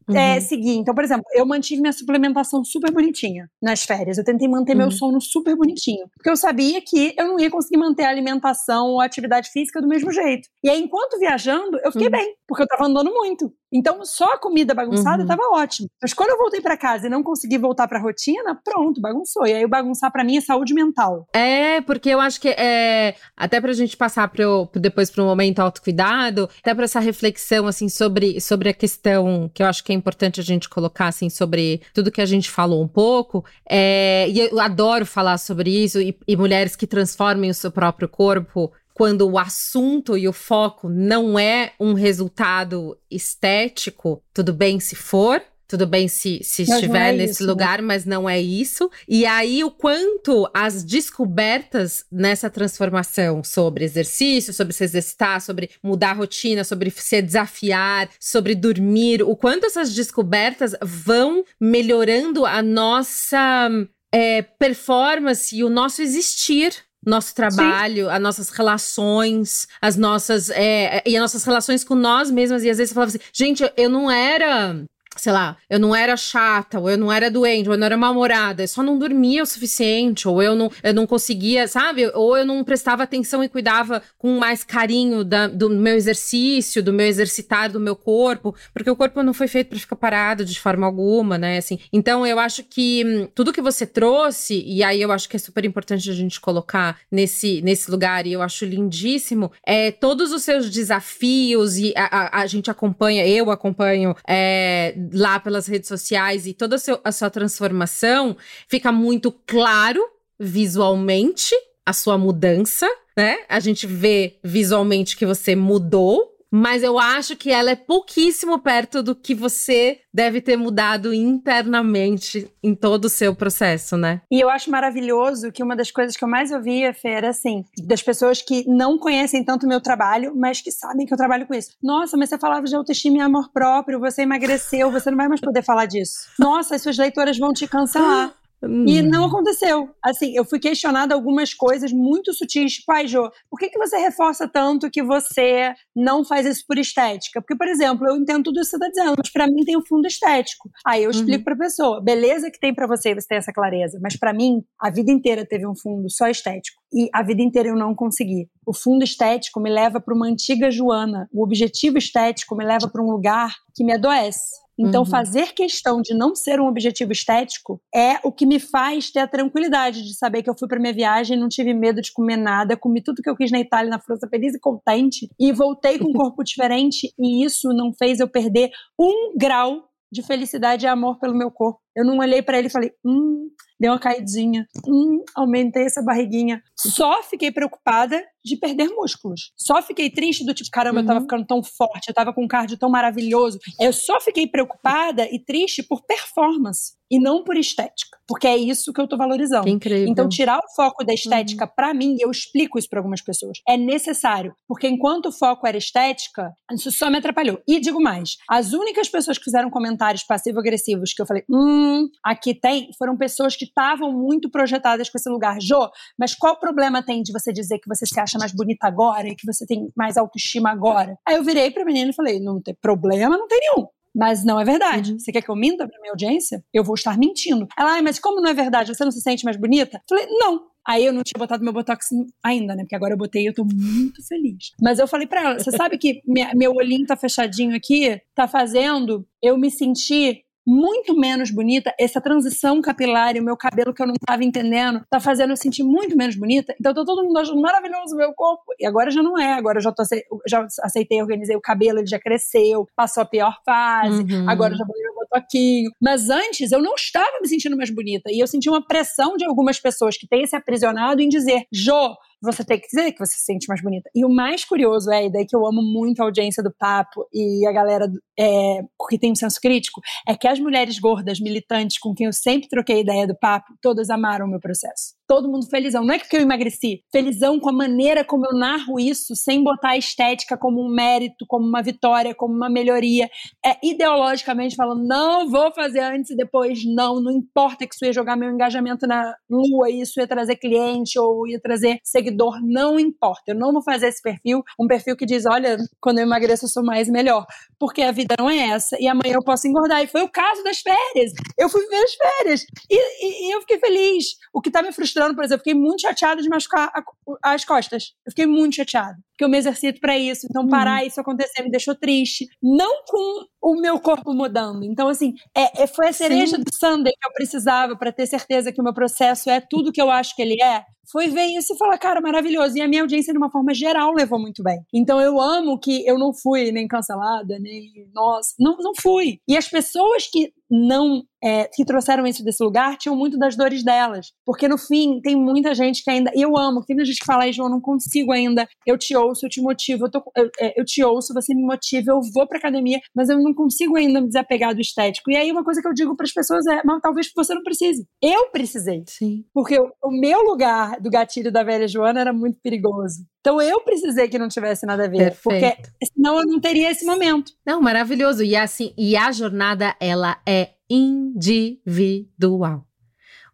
[0.08, 0.16] uhum.
[0.16, 0.76] é, seguir.
[0.76, 4.18] Então, por exemplo, eu mantive minha suplementação super bonitinha nas férias.
[4.18, 4.80] Eu tentei manter uhum.
[4.80, 6.08] meu sono super bonitinho.
[6.16, 9.82] Porque eu sabia que eu não ia conseguir manter a alimentação ou a atividade física
[9.82, 10.48] do mesmo jeito.
[10.64, 12.12] E aí, enquanto viajando, eu fiquei uhum.
[12.12, 13.52] bem, porque eu tava andando muito.
[13.74, 15.58] Então, só a comida bagunçada estava uhum.
[15.58, 15.88] ótimo.
[16.02, 19.48] Mas quando eu voltei para casa e não consegui voltar para a rotina, pronto, bagunçou.
[19.48, 21.28] E aí, o bagunçar para mim é saúde mental.
[21.34, 23.16] É, porque eu acho que é.
[23.36, 27.90] Até pra gente passar pro, depois para o momento autocuidado, até para essa reflexão, assim,
[27.90, 31.82] sobre, sobre a questão que eu acho que é importante a gente colocar, assim, sobre
[31.94, 33.46] tudo que a gente falou um pouco.
[33.68, 38.10] É, e eu adoro falar sobre isso, e, e mulheres que transformem o seu próprio
[38.10, 44.96] corpo quando o assunto e o foco não é um resultado estético, tudo bem se
[44.96, 45.42] for,
[45.74, 47.50] tudo bem se, se estiver é nesse isso, né?
[47.50, 47.88] lugar, né?
[47.88, 48.92] mas não é isso.
[49.08, 56.12] E aí, o quanto as descobertas nessa transformação sobre exercício, sobre se exercitar, sobre mudar
[56.12, 63.68] a rotina, sobre se desafiar, sobre dormir, o quanto essas descobertas vão melhorando a nossa
[64.12, 68.12] é, performance e o nosso existir nosso trabalho, Sim.
[68.12, 70.50] as nossas relações, as nossas.
[70.52, 72.64] É, e as nossas relações com nós mesmas.
[72.64, 74.86] E às vezes você falava assim, gente, eu não era
[75.18, 77.98] sei lá, eu não era chata, ou eu não era doente, ou eu não era
[77.98, 82.10] mal-humorada, eu só não dormia o suficiente, ou eu não, eu não conseguia, sabe?
[82.14, 86.94] Ou eu não prestava atenção e cuidava com mais carinho da, do meu exercício, do
[86.94, 90.60] meu exercitar do meu corpo, porque o corpo não foi feito para ficar parado de
[90.60, 91.58] forma alguma, né?
[91.58, 95.36] Assim, então eu acho que hum, tudo que você trouxe, e aí eu acho que
[95.36, 100.32] é super importante a gente colocar nesse, nesse lugar, e eu acho lindíssimo, é todos
[100.32, 105.88] os seus desafios, e a, a, a gente acompanha, eu acompanho, é, lá pelas redes
[105.88, 108.38] sociais e toda a, seu, a sua transformação,
[108.68, 110.02] fica muito claro
[110.40, 113.40] visualmente a sua mudança, né?
[113.50, 119.02] A gente vê visualmente que você mudou mas eu acho que ela é pouquíssimo perto
[119.02, 124.22] do que você deve ter mudado internamente em todo o seu processo, né?
[124.30, 127.66] E eu acho maravilhoso que uma das coisas que eu mais ouvia, Fê, era assim,
[127.88, 131.48] das pessoas que não conhecem tanto o meu trabalho, mas que sabem que eu trabalho
[131.48, 131.72] com isso.
[131.82, 135.42] Nossa, mas você falava de autoestima e amor próprio, você emagreceu, você não vai mais
[135.42, 136.28] poder falar disso.
[136.38, 138.32] Nossa, as suas leitoras vão te cancelar.
[138.68, 138.86] Hum.
[138.88, 139.90] E não aconteceu.
[140.04, 143.98] Assim, eu fui questionada algumas coisas muito sutis, tipo, ai, Jô, por que, que você
[143.98, 147.42] reforça tanto que você não faz isso por estética?
[147.42, 149.78] Porque, por exemplo, eu entendo tudo isso que você está dizendo, mas para mim tem
[149.78, 150.70] um fundo estético.
[150.86, 151.44] Aí eu explico uhum.
[151.44, 154.90] pra pessoa, beleza que tem para você, você tem essa clareza, mas para mim, a
[154.90, 156.83] vida inteira teve um fundo só estético.
[156.94, 158.48] E a vida inteira eu não consegui.
[158.66, 161.28] O fundo estético me leva para uma antiga Joana.
[161.34, 164.64] O objetivo estético me leva para um lugar que me adoece.
[164.78, 165.10] Então, uhum.
[165.10, 169.28] fazer questão de não ser um objetivo estético é o que me faz ter a
[169.28, 172.76] tranquilidade de saber que eu fui para minha viagem, não tive medo de comer nada,
[172.76, 176.10] comi tudo que eu quis na Itália, na França, feliz e contente, e voltei com
[176.10, 181.20] um corpo diferente, e isso não fez eu perder um grau de felicidade e amor
[181.20, 181.83] pelo meu corpo.
[181.96, 186.62] Eu não olhei para ele e falei, hum, deu uma caidinha, hum, aumentei essa barriguinha.
[186.78, 189.52] Só fiquei preocupada de perder músculos.
[189.58, 191.04] Só fiquei triste do tipo, caramba, uhum.
[191.04, 191.26] eu tava uhum.
[191.26, 193.60] ficando tão forte, eu tava com um cardio tão maravilhoso.
[193.80, 198.92] Eu só fiquei preocupada e triste por performance e não por estética, porque é isso
[198.92, 199.66] que eu tô valorizando.
[199.66, 200.08] Que incrível.
[200.08, 201.72] Então, tirar o foco da estética, uhum.
[201.76, 205.78] para mim, eu explico isso para algumas pessoas, é necessário, porque enquanto o foco era
[205.78, 207.62] estética, isso só me atrapalhou.
[207.68, 211.83] E digo mais, as únicas pessoas que fizeram comentários passivo-agressivos que eu falei, hum,
[212.24, 215.58] aqui tem, foram pessoas que estavam muito projetadas com esse lugar.
[215.62, 219.28] Jô, mas qual problema tem de você dizer que você se acha mais bonita agora
[219.28, 221.18] e que você tem mais autoestima agora?
[221.28, 223.88] Aí eu virei pra menina e falei, não tem problema, não tem nenhum.
[224.16, 225.14] Mas não é verdade.
[225.14, 225.20] Uhum.
[225.20, 226.64] Você quer que eu minta pra minha audiência?
[226.72, 227.68] Eu vou estar mentindo.
[227.78, 228.94] Ela, ah, mas como não é verdade?
[228.94, 229.98] Você não se sente mais bonita?
[229.98, 230.74] Eu falei, não.
[230.86, 232.08] Aí eu não tinha botado meu botox
[232.44, 232.84] ainda, né?
[232.84, 234.72] Porque agora eu botei e eu tô muito feliz.
[234.82, 238.20] Mas eu falei pra ela: você sabe que minha, meu olhinho tá fechadinho aqui?
[238.36, 241.94] Tá fazendo eu me sentir muito menos bonita.
[242.00, 245.58] Essa transição capilar e o meu cabelo que eu não estava entendendo tá fazendo eu
[245.58, 246.74] sentir muito menos bonita.
[246.80, 248.64] Então tá todo mundo achando maravilhoso o meu corpo.
[248.80, 249.54] E agora já não é.
[249.54, 250.04] Agora eu já, tô,
[250.48, 254.24] já aceitei, organizei o cabelo, ele já cresceu, passou a pior fase.
[254.24, 254.50] Uhum.
[254.50, 255.92] Agora eu já botei meu botoquinho.
[256.02, 258.32] Mas antes eu não estava me sentindo mais bonita.
[258.32, 262.16] E eu senti uma pressão de algumas pessoas que têm se aprisionado em dizer: Jô,
[262.44, 264.10] você tem que dizer que você se sente mais bonita.
[264.14, 267.26] E o mais curioso é, e daí que eu amo muito a audiência do papo
[267.34, 268.06] e a galera
[268.38, 272.34] é, que tem um senso crítico, é que as mulheres gordas, militantes, com quem eu
[272.34, 276.06] sempre troquei ideia do papo, todas amaram o meu processo todo mundo felizão.
[276.06, 279.90] Não é que eu emagreci, felizão com a maneira como eu narro isso, sem botar
[279.90, 283.28] a estética como um mérito, como uma vitória, como uma melhoria.
[283.66, 288.14] É ideologicamente falando, não vou fazer antes e depois, não, não importa que isso ia
[288.14, 293.42] jogar meu engajamento na lua, isso ia trazer cliente ou ia trazer seguidor, não importa.
[293.48, 296.70] Eu não vou fazer esse perfil, um perfil que diz, olha, quando eu emagreço eu
[296.70, 297.44] sou mais melhor,
[297.80, 300.04] porque a vida não é essa e amanhã eu posso engordar.
[300.04, 301.32] E foi o caso das férias.
[301.58, 304.26] Eu fui ver as férias e, e, e eu fiquei feliz.
[304.54, 307.64] O que tá me frustrando frustrando, por exemplo, fiquei muito chateada de machucar a, as
[307.64, 308.14] costas.
[308.26, 309.18] Eu fiquei muito chateada.
[309.32, 310.46] Porque eu me exercito para isso.
[310.50, 311.08] Então, parar uhum.
[311.08, 312.48] isso acontecer me deixou triste.
[312.62, 314.84] Não com o meu corpo mudando.
[314.84, 316.64] Então, assim, é, é foi a cereja Sim.
[316.64, 320.02] do Sunday que eu precisava para ter certeza que o meu processo é tudo que
[320.02, 322.78] eu acho que ele é foi ver isso e falar, cara, maravilhoso.
[322.78, 324.80] E a minha audiência, de uma forma geral, levou muito bem.
[324.94, 329.40] Então eu amo que eu não fui nem cancelada, nem nossa, não, não fui.
[329.48, 333.84] E as pessoas que não é, que trouxeram isso desse lugar tinham muito das dores
[333.84, 334.32] delas.
[334.46, 336.32] Porque no fim, tem muita gente que ainda.
[336.34, 338.68] E eu amo, tem muita gente que fala, João, não consigo ainda.
[338.88, 341.62] Eu te ouço, eu te motivo, eu, tô, eu, é, eu te ouço, você me
[341.62, 345.30] motiva, eu vou pra academia, mas eu não consigo ainda me desapegar do estético.
[345.30, 347.62] E aí uma coisa que eu digo para as pessoas é, mas talvez você não
[347.62, 348.08] precise.
[348.22, 349.04] Eu precisei.
[349.08, 349.44] Sim.
[349.54, 353.26] Porque o, o meu lugar do gatilho da velha Joana era muito perigoso.
[353.40, 355.42] Então eu precisei que não tivesse nada a ver, Perfeito.
[355.44, 357.52] porque senão eu não teria esse momento.
[357.66, 358.44] Não, maravilhoso.
[358.44, 362.86] E assim, e a jornada ela é individual.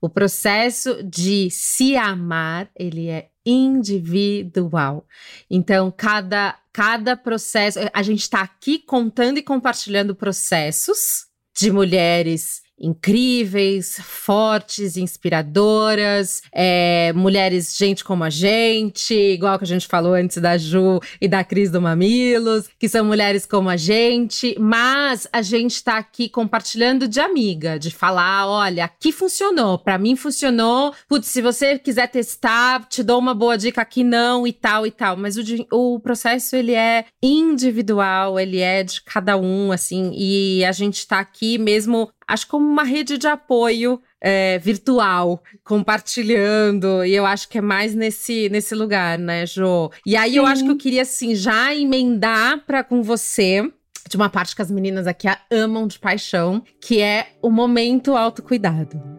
[0.01, 5.05] O processo de se amar, ele é individual.
[5.49, 11.25] Então, cada cada processo, a gente está aqui contando e compartilhando processos
[11.57, 19.87] de mulheres incríveis, fortes, inspiradoras, é, mulheres, gente como a gente, igual que a gente
[19.87, 24.55] falou antes da Ju e da Cris do Mamilos, que são mulheres como a gente,
[24.59, 30.15] mas a gente tá aqui compartilhando de amiga, de falar, olha, aqui funcionou, para mim
[30.15, 34.87] funcionou, putz, se você quiser testar, te dou uma boa dica aqui não e tal
[34.87, 40.11] e tal, mas o, o processo ele é individual, ele é de cada um, assim,
[40.15, 47.03] e a gente tá aqui mesmo acho como uma rede de apoio é, virtual, compartilhando,
[47.03, 49.91] e eu acho que é mais nesse, nesse lugar, né, Jo?
[50.05, 50.37] E aí Sim.
[50.37, 53.69] eu acho que eu queria, assim, já emendar para com você
[54.07, 59.18] de uma parte que as meninas aqui amam de paixão, que é o momento autocuidado.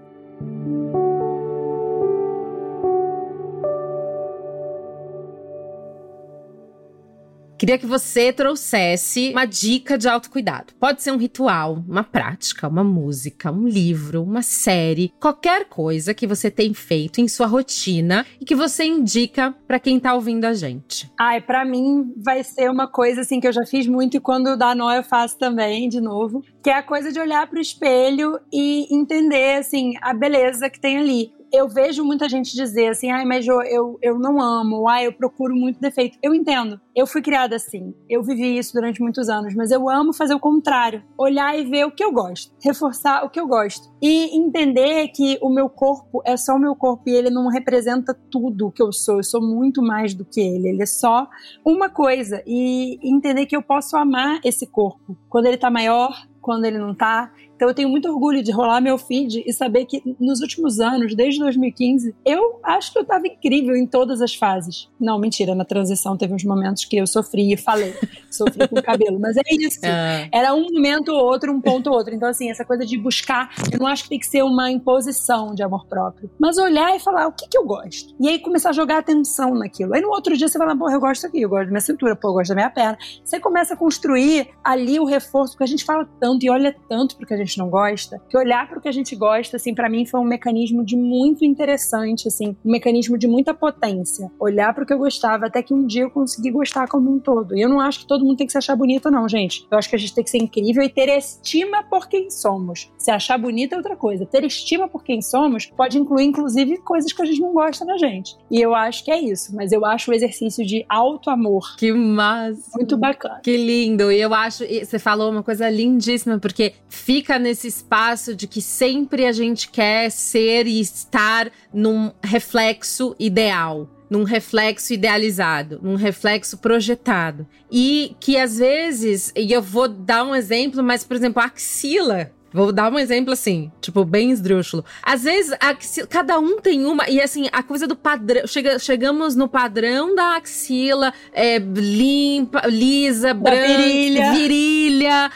[7.61, 10.72] Queria que você trouxesse uma dica de autocuidado.
[10.80, 16.26] Pode ser um ritual, uma prática, uma música, um livro, uma série, qualquer coisa que
[16.26, 20.54] você tem feito em sua rotina e que você indica para quem tá ouvindo a
[20.54, 21.12] gente.
[21.20, 24.56] Ai, para mim vai ser uma coisa assim que eu já fiz muito e quando
[24.56, 28.40] dá nó eu faço também, de novo, que é a coisa de olhar pro espelho
[28.50, 33.24] e entender assim a beleza que tem ali eu vejo muita gente dizer assim, ai,
[33.24, 36.18] mas eu, eu, eu não amo, ai, eu procuro muito defeito.
[36.22, 36.80] Eu entendo.
[36.94, 37.94] Eu fui criada assim.
[38.09, 41.03] Eu vivi isso durante muitos anos, mas eu amo fazer o contrário.
[41.18, 42.55] Olhar e ver o que eu gosto.
[42.62, 43.88] Reforçar o que eu gosto.
[44.03, 48.14] E entender que o meu corpo é só o meu corpo e ele não representa
[48.30, 49.16] tudo o que eu sou.
[49.16, 50.68] Eu sou muito mais do que ele.
[50.68, 51.28] Ele é só
[51.64, 52.42] uma coisa.
[52.46, 55.16] E entender que eu posso amar esse corpo.
[55.28, 57.32] Quando ele tá maior, quando ele não tá.
[57.61, 61.14] Então eu tenho muito orgulho de rolar meu feed e saber que nos últimos anos,
[61.14, 64.88] desde 2015, eu acho que eu tava incrível em todas as fases.
[64.98, 67.94] Não, mentira, na transição teve uns momentos que eu sofri e falei,
[68.32, 69.84] sofri com o cabelo, mas é isso.
[69.84, 70.30] É.
[70.32, 72.14] Era um momento ou outro, um ponto ou outro.
[72.14, 75.54] Então assim, essa coisa de buscar, eu não acho que tem que ser uma imposição
[75.54, 78.14] de amor próprio, mas olhar e falar o que que eu gosto.
[78.18, 79.92] E aí começar a jogar atenção naquilo.
[79.92, 82.16] Aí no outro dia você fala, pô, eu gosto aqui, eu gosto da minha cintura,
[82.16, 82.96] pô, eu gosto da minha perna.
[83.22, 87.18] Você começa a construir ali o reforço, porque a gente fala tanto e olha tanto
[87.18, 89.74] porque a gente gente não gosta, que olhar para o que a gente gosta, assim,
[89.74, 94.30] para mim foi um mecanismo de muito interessante, assim, um mecanismo de muita potência.
[94.38, 97.18] Olhar para o que eu gostava, até que um dia eu consegui gostar como um
[97.18, 97.57] todo.
[97.57, 99.66] E eu não acho que todo mundo tem que se achar bonito, não, gente.
[99.70, 102.90] Eu acho que a gente tem que ser incrível e ter estima por quem somos.
[102.96, 104.24] Se achar bonita é outra coisa.
[104.24, 107.98] Ter estima por quem somos pode incluir, inclusive, coisas que a gente não gosta na
[107.98, 108.36] gente.
[108.51, 109.55] E eu acho que é isso.
[109.55, 111.76] Mas eu acho o exercício de auto-amor.
[111.76, 112.70] Que massa!
[112.76, 113.40] Muito bacana.
[113.42, 114.12] Que lindo.
[114.12, 119.26] E eu acho, você falou uma coisa lindíssima, porque fica nesse espaço de que sempre
[119.26, 127.47] a gente quer ser e estar num reflexo ideal num reflexo idealizado, num reflexo projetado.
[127.70, 132.32] E que às vezes, e eu vou dar um exemplo, mas por exemplo, a axila
[132.53, 134.84] Vou dar um exemplo assim, tipo, bem esdrúxulo.
[135.03, 138.47] Às vezes, axila, cada um tem uma, e assim, a coisa do padrão.
[138.47, 144.32] Chega, chegamos no padrão da axila, é, limpa, lisa, branca, virilha.
[144.32, 145.30] virilha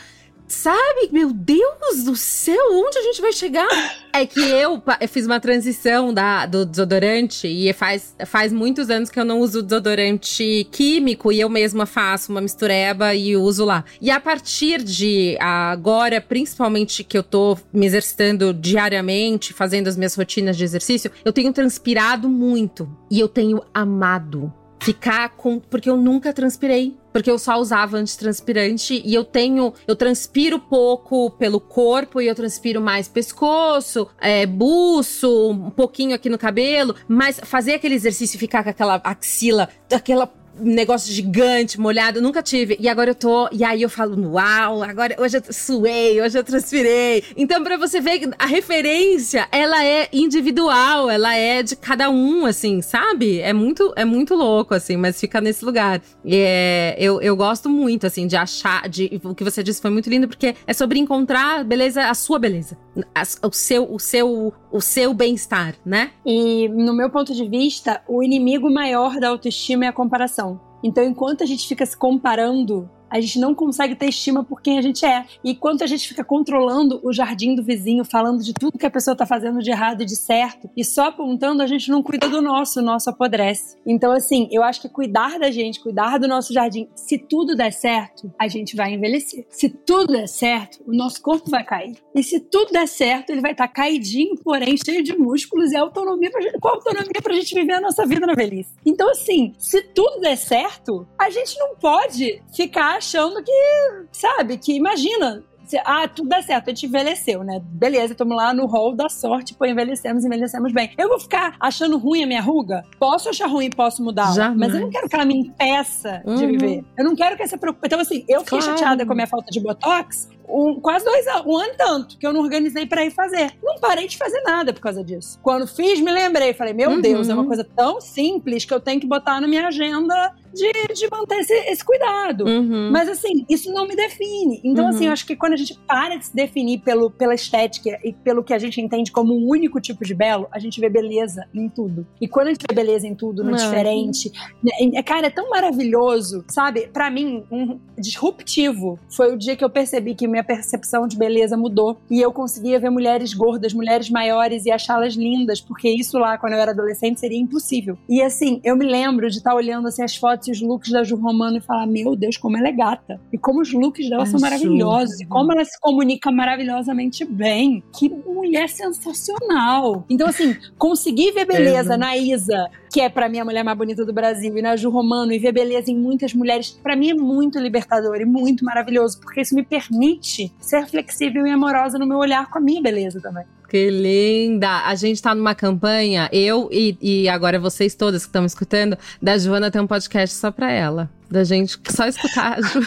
[0.55, 1.09] Sabe?
[1.11, 3.69] Meu Deus do céu, onde a gente vai chegar?
[4.13, 9.11] É que eu, eu fiz uma transição da, do desodorante e faz, faz muitos anos
[9.11, 13.85] que eu não uso desodorante químico e eu mesma faço uma mistureba e uso lá.
[14.01, 20.15] E a partir de agora, principalmente que eu tô me exercitando diariamente, fazendo as minhas
[20.15, 24.53] rotinas de exercício, eu tenho transpirado muito e eu tenho amado
[24.85, 25.59] ficar com.
[25.59, 26.97] Porque eu nunca transpirei.
[27.13, 29.73] Porque eu só usava antitranspirante e eu tenho.
[29.87, 36.29] Eu transpiro pouco pelo corpo e eu transpiro mais pescoço, é, buço, um pouquinho aqui
[36.29, 36.95] no cabelo.
[37.09, 40.27] Mas fazer aquele exercício e ficar com aquela axila, aquela
[40.59, 42.77] negócio gigante, molhado, nunca tive.
[42.79, 46.45] E agora eu tô, e aí eu falo, uau, agora hoje eu suei, hoje eu
[46.45, 47.25] transpirei.
[47.37, 52.83] Então, para você ver, a referência, ela é individual, ela é de cada um, assim,
[52.83, 53.41] sabe?
[53.41, 56.01] É muito, é muito louco, assim, mas fica nesse lugar.
[56.25, 59.91] E é, eu, eu gosto muito, assim, de achar, de, o que você disse foi
[59.91, 62.77] muito lindo, porque é sobre encontrar beleza, a sua beleza,
[63.15, 66.11] a, o seu, o seu, o seu bem-estar, né?
[66.25, 70.44] E no meu ponto de vista, o inimigo maior da autoestima é a comparação.
[70.85, 74.77] Então, enquanto a gente fica se comparando a gente não consegue ter estima por quem
[74.77, 75.25] a gente é.
[75.45, 78.91] E quanto a gente fica controlando o jardim do vizinho, falando de tudo que a
[78.91, 82.29] pessoa tá fazendo de errado e de certo, e só apontando, a gente não cuida
[82.29, 83.77] do nosso, o nosso apodrece.
[83.87, 87.73] Então, assim, eu acho que cuidar da gente, cuidar do nosso jardim, se tudo der
[87.73, 89.47] certo, a gente vai envelhecer.
[89.49, 91.97] Se tudo der certo, o nosso corpo vai cair.
[92.17, 95.77] E se tudo der certo, ele vai estar tá caidinho, porém cheio de músculos e
[95.77, 98.73] autonomia pra gente, com autonomia pra gente viver a nossa vida na velhice.
[98.85, 104.73] Então, assim, se tudo der certo, a gente não pode ficar achando que, sabe, que
[104.75, 105.45] imagina,
[105.85, 107.61] ah, tudo dá certo, a gente envelheceu, né?
[107.63, 110.91] Beleza, estamos lá no hall da sorte, pô, envelhecemos, envelhecemos bem.
[110.97, 112.83] Eu vou ficar achando ruim a minha ruga?
[112.99, 116.35] Posso achar ruim, posso mudar, mas eu não quero que ela me impeça uhum.
[116.35, 116.85] de viver.
[116.97, 117.87] Eu não quero que essa preocupação.
[117.87, 118.79] Então, assim, eu fiquei claro.
[118.79, 122.27] chateada com a minha falta de botox, um, quase dois anos, um ano tanto, que
[122.27, 123.53] eu não organizei para ir fazer.
[123.63, 125.39] Não parei de fazer nada por causa disso.
[125.43, 127.01] Quando fiz, me lembrei, falei, meu uhum.
[127.01, 130.95] Deus, é uma coisa tão simples que eu tenho que botar na minha agenda de,
[130.95, 132.45] de manter esse, esse cuidado.
[132.45, 132.91] Uhum.
[132.91, 134.61] Mas assim, isso não me define.
[134.65, 134.89] Então, assim, uhum.
[134.89, 138.13] assim, eu acho que quando a gente para de se definir pelo, pela estética e
[138.13, 141.47] pelo que a gente entende como um único tipo de belo, a gente vê beleza
[141.55, 142.07] em tudo.
[142.21, 143.57] E quando a gente vê beleza em tudo, no não.
[143.57, 144.31] diferente,
[144.63, 146.89] né, cara, é tão maravilhoso, sabe?
[146.89, 151.57] Para mim, um disruptivo foi o dia que eu percebi que minha percepção de beleza
[151.57, 156.39] mudou e eu conseguia ver mulheres gordas, mulheres maiores e achá-las lindas, porque isso lá,
[156.39, 157.99] quando eu era adolescente, seria impossível.
[158.09, 160.91] E assim, eu me lembro de estar olhando assim, as fotos fotos e os looks
[160.91, 163.21] da Ju Romano e falar: Meu Deus, como ela é gata.
[163.33, 165.21] E como os looks dela são maravilhosos.
[165.21, 167.83] E como ela se comunica maravilhosamente bem.
[167.97, 170.05] Que mulher sensacional.
[170.09, 171.97] Então, assim, conseguir ver beleza é.
[171.97, 174.91] na Isa, que é para mim a mulher mais bonita do Brasil, e na Ju
[174.91, 179.21] Romano, e ver beleza em muitas mulheres, para mim é muito libertador e muito maravilhoso,
[179.21, 183.21] porque isso me permite ser flexível e amorosa no meu olhar com a minha beleza
[183.21, 183.45] também.
[183.75, 184.83] Que linda!
[184.85, 188.97] A gente tá numa campanha, eu e, e agora vocês todas que estão me escutando,
[189.21, 191.11] da Joana tem um podcast só pra ela.
[191.29, 192.87] Da gente só escutar a Joana.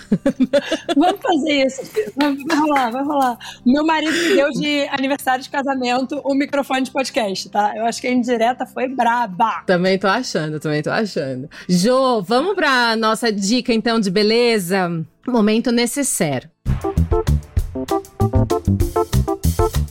[0.95, 1.81] Vamos fazer isso.
[2.15, 3.37] Vai, rolar, vai rolar.
[3.65, 7.73] Meu marido me deu de aniversário de casamento o um microfone de podcast, tá?
[7.75, 9.63] Eu acho que a indireta foi braba.
[9.65, 11.49] Também tô achando, também tô achando.
[11.67, 15.05] Jo, vamos pra nossa dica então de beleza?
[15.27, 16.49] Momento necessário.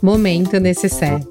[0.03, 1.27] Momento necessário.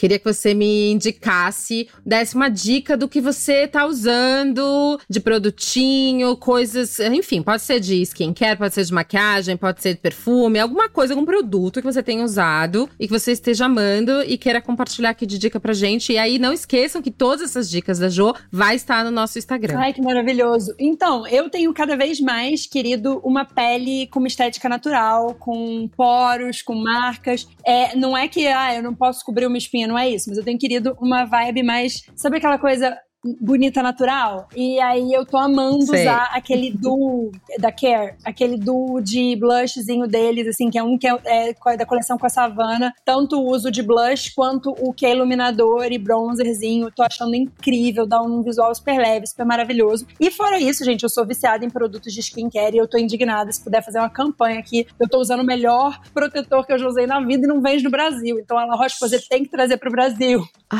[0.00, 6.34] Queria que você me indicasse, desse uma dica do que você tá usando de produtinho,
[6.38, 10.88] coisas, enfim, pode ser de skincare, pode ser de maquiagem, pode ser de perfume, alguma
[10.88, 15.10] coisa, algum produto que você tenha usado e que você esteja amando e queira compartilhar
[15.10, 16.14] aqui de dica pra gente.
[16.14, 19.78] E aí não esqueçam que todas essas dicas da Jo vai estar no nosso Instagram.
[19.78, 20.74] Ai, que maravilhoso.
[20.78, 26.62] Então, eu tenho cada vez mais querido uma pele com uma estética natural, com poros,
[26.62, 27.46] com marcas.
[27.66, 30.38] É, não é que ah, eu não posso cobrir uma espinha não é isso, mas
[30.38, 32.02] eu tenho querido uma vibe mais.
[32.16, 32.96] Sabe aquela coisa
[33.40, 34.48] bonita natural.
[34.56, 36.02] E aí eu tô amando Sei.
[36.02, 41.06] usar aquele duo da Care, aquele duo de blushzinho deles, assim, que é um que
[41.06, 42.92] é, é da coleção com a Savana.
[43.04, 46.90] Tanto o uso de blush quanto o que é iluminador e bronzerzinho.
[46.90, 50.06] Tô achando incrível, dá um visual super leve, super maravilhoso.
[50.18, 53.52] E fora isso, gente, eu sou viciada em produtos de skincare e eu tô indignada.
[53.52, 56.86] Se puder fazer uma campanha aqui, eu tô usando o melhor protetor que eu já
[56.86, 58.38] usei na vida e não vende no Brasil.
[58.38, 60.42] Então a La Roche-Posay tem que trazer pro Brasil.
[60.70, 60.78] Ah,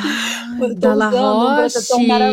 [0.76, 1.78] da La Roche.
[1.94, 2.29] Um maravilhoso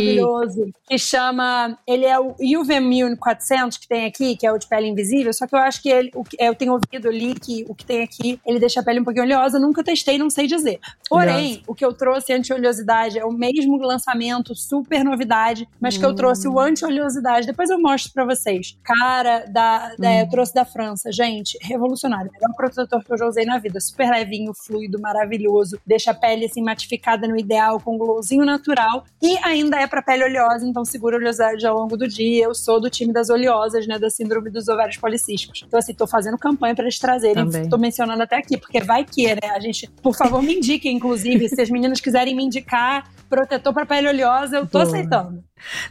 [0.88, 1.78] que chama.
[1.86, 5.34] Ele é o UV 400 que tem aqui, que é o de pele invisível.
[5.34, 6.12] Só que eu acho que ele.
[6.16, 9.04] O, eu tenho ouvido ali que o que tem aqui ele deixa a pele um
[9.04, 9.60] pouquinho oleosa.
[9.60, 10.80] Nunca testei, não sei dizer.
[11.10, 11.64] Porém, Nossa.
[11.68, 16.48] o que eu trouxe anti-oleosidade é o mesmo lançamento, super novidade, mas que eu trouxe
[16.48, 16.60] o hum.
[16.60, 17.48] anti-oleosidade.
[17.48, 18.78] Depois eu mostro pra vocês.
[18.84, 20.20] Cara, da, da hum.
[20.20, 21.12] eu trouxe da França.
[21.12, 22.32] Gente, revolucionário.
[22.32, 23.80] Melhor protetor que eu já usei na vida.
[23.80, 25.80] Super levinho, fluido, maravilhoso.
[25.86, 29.06] Deixa a pele assim matificada no ideal, com glowzinho natural.
[29.22, 32.46] E ainda é para pele oleosa, então segura a oleosidade ao longo do dia.
[32.46, 35.64] Eu sou do time das oleosas, né, da síndrome dos ovários policísticos.
[35.66, 37.46] Então, assim, tô fazendo campanha para eles trazerem.
[37.46, 37.70] Também.
[37.70, 39.50] Tô mencionando até aqui, porque vai que, né?
[39.56, 43.86] A gente, por favor, me indiquem, inclusive, se as meninas quiserem me indicar protetor para
[43.86, 44.84] pele oleosa, eu tô Boa.
[44.84, 45.44] aceitando.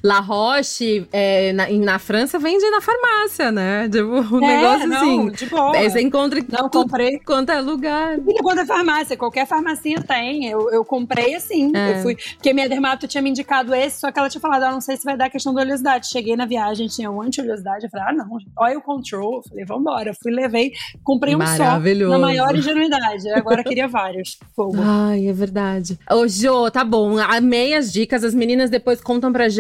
[0.03, 3.89] La Roche, é, na, na, França, vende na farmácia, né?
[3.89, 5.31] Tipo, um é, negócio não, assim.
[5.31, 5.77] De boa.
[5.77, 7.19] Aí você encontra não, tudo comprei.
[7.21, 8.17] quanto é lugar.
[8.17, 10.47] Tudo quanto é farmácia, qualquer farmacinha tem.
[10.47, 11.73] Eu, eu comprei assim.
[11.75, 11.93] É.
[11.93, 14.73] Eu fui, porque minha dermato tinha me indicado esse, só que ela tinha falado, ah,
[14.73, 16.09] não sei se vai dar questão da oleosidade.
[16.09, 17.85] Cheguei na viagem, tinha um anti-oleosidade.
[17.85, 19.37] Eu falei, ah, não, oil control.
[19.37, 20.13] Eu falei, vambora.
[20.15, 23.29] Fui, levei, comprei um só, na maior ingenuidade.
[23.31, 24.39] Agora queria vários.
[24.55, 24.77] Fogo.
[24.81, 25.99] Ai, é verdade.
[26.11, 27.19] Ô, Jô, tá bom.
[27.19, 28.25] Amei as dicas.
[28.25, 29.56] As meninas depois contam pra gente,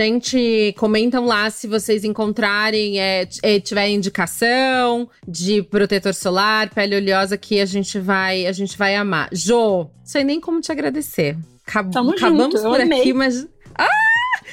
[0.76, 7.60] comentam lá se vocês encontrarem, é, é, tiver indicação de protetor solar, pele oleosa, que
[7.60, 9.28] a gente vai, a gente vai amar.
[9.32, 11.36] Jô, sei nem como te agradecer.
[11.66, 13.46] Acab Tamo acabamos junto, por aqui, mas.
[13.76, 14.05] Ah!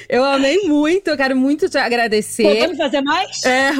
[0.08, 2.42] Eu amei muito, eu quero muito te agradecer.
[2.42, 3.44] Podemos fazer mais?
[3.44, 3.70] É,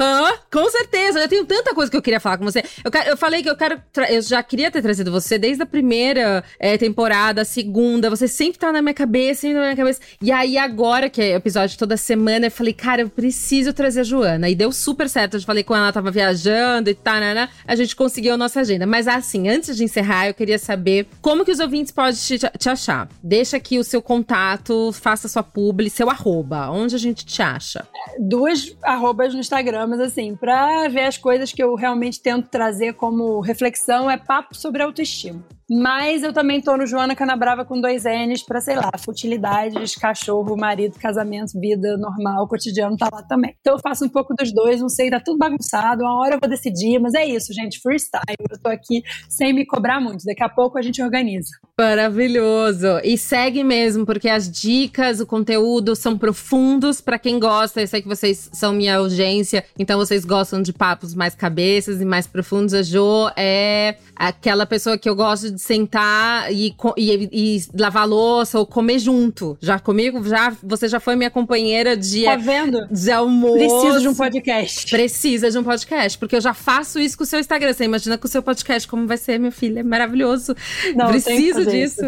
[0.51, 1.21] com certeza.
[1.21, 2.65] Eu tenho tanta coisa que eu queria falar com você.
[2.83, 3.81] Eu, quero, eu falei que eu quero.
[4.09, 8.11] Eu já queria ter trazido você desde a primeira é, temporada, a segunda.
[8.11, 10.01] Você sempre tá na minha cabeça, sempre na minha cabeça.
[10.21, 14.05] E aí, agora, que é episódio toda semana, eu falei, cara, eu preciso trazer a
[14.05, 14.49] Joana.
[14.49, 15.37] E deu super certo.
[15.37, 17.49] Eu falei ela, ela tava viajando e tal, né, né?
[17.67, 18.87] A gente conseguiu a nossa agenda.
[18.87, 22.69] Mas assim, antes de encerrar, eu queria saber como que os ouvintes podem te, te
[22.69, 23.09] achar.
[23.23, 26.71] Deixa aqui o seu contato, faça sua publi, seu arroba?
[26.71, 27.87] Onde a gente te acha?
[28.19, 32.95] Duas arrobas no Instagram, mas assim, pra ver as coisas que eu realmente tento trazer
[32.95, 35.43] como reflexão é papo sobre autoestima.
[35.71, 40.57] Mas eu também tô no Joana Canabrava com dois N's pra, sei lá, futilidades, cachorro,
[40.57, 43.55] marido, casamento, vida normal, cotidiano, tá lá também.
[43.61, 46.41] Então eu faço um pouco dos dois, não sei, tá tudo bagunçado, uma hora eu
[46.41, 48.25] vou decidir, mas é isso, gente, freestyle.
[48.51, 51.51] Eu tô aqui sem me cobrar muito, daqui a pouco a gente organiza.
[51.79, 53.01] Maravilhoso!
[53.03, 57.81] E segue mesmo, porque as dicas, o conteúdo são profundos para quem gosta.
[57.81, 62.05] Eu sei que vocês são minha audiência, então vocês gostam de papos mais cabeças e
[62.05, 62.75] mais profundos.
[62.75, 68.59] A Jo é aquela pessoa que eu gosto de sentar e, e, e, lavar louça
[68.59, 69.57] ou comer junto.
[69.61, 72.87] Já comigo, já você já foi minha companheira de, tá vendo?
[72.91, 73.55] de almoço.
[73.55, 74.91] Precisa de um podcast.
[74.91, 77.73] Precisa de um podcast, porque eu já faço isso com o seu Instagram.
[77.73, 79.81] Você imagina com o seu podcast como vai ser, minha filha?
[79.81, 80.55] É maravilhoso.
[80.95, 82.03] Não, Preciso disso.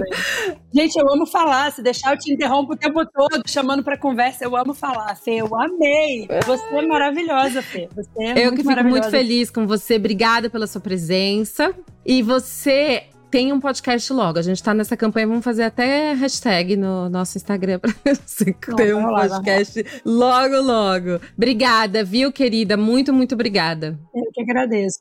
[0.72, 1.72] Gente, eu amo falar.
[1.72, 4.44] Se deixar, eu te interrompo o tempo todo, chamando pra conversa.
[4.44, 5.36] Eu amo falar, Fê.
[5.36, 6.28] Eu amei.
[6.46, 7.88] Você é maravilhosa, Fê.
[7.94, 9.96] Você é eu que fico muito feliz com você.
[9.96, 11.74] Obrigada pela sua presença.
[12.04, 14.38] E você tem um podcast logo.
[14.38, 18.94] A gente tá nessa campanha, vamos fazer até hashtag no nosso Instagram pra você ter
[18.94, 21.20] um podcast logo, logo.
[21.36, 22.76] Obrigada, viu, querida?
[22.76, 23.98] Muito, muito obrigada.
[24.14, 24.98] Eu que agradeço.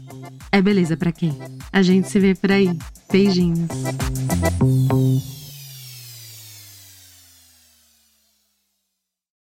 [0.52, 1.36] é beleza para quem?
[1.72, 2.76] A gente se vê por aí.
[3.10, 3.68] Beijinhos.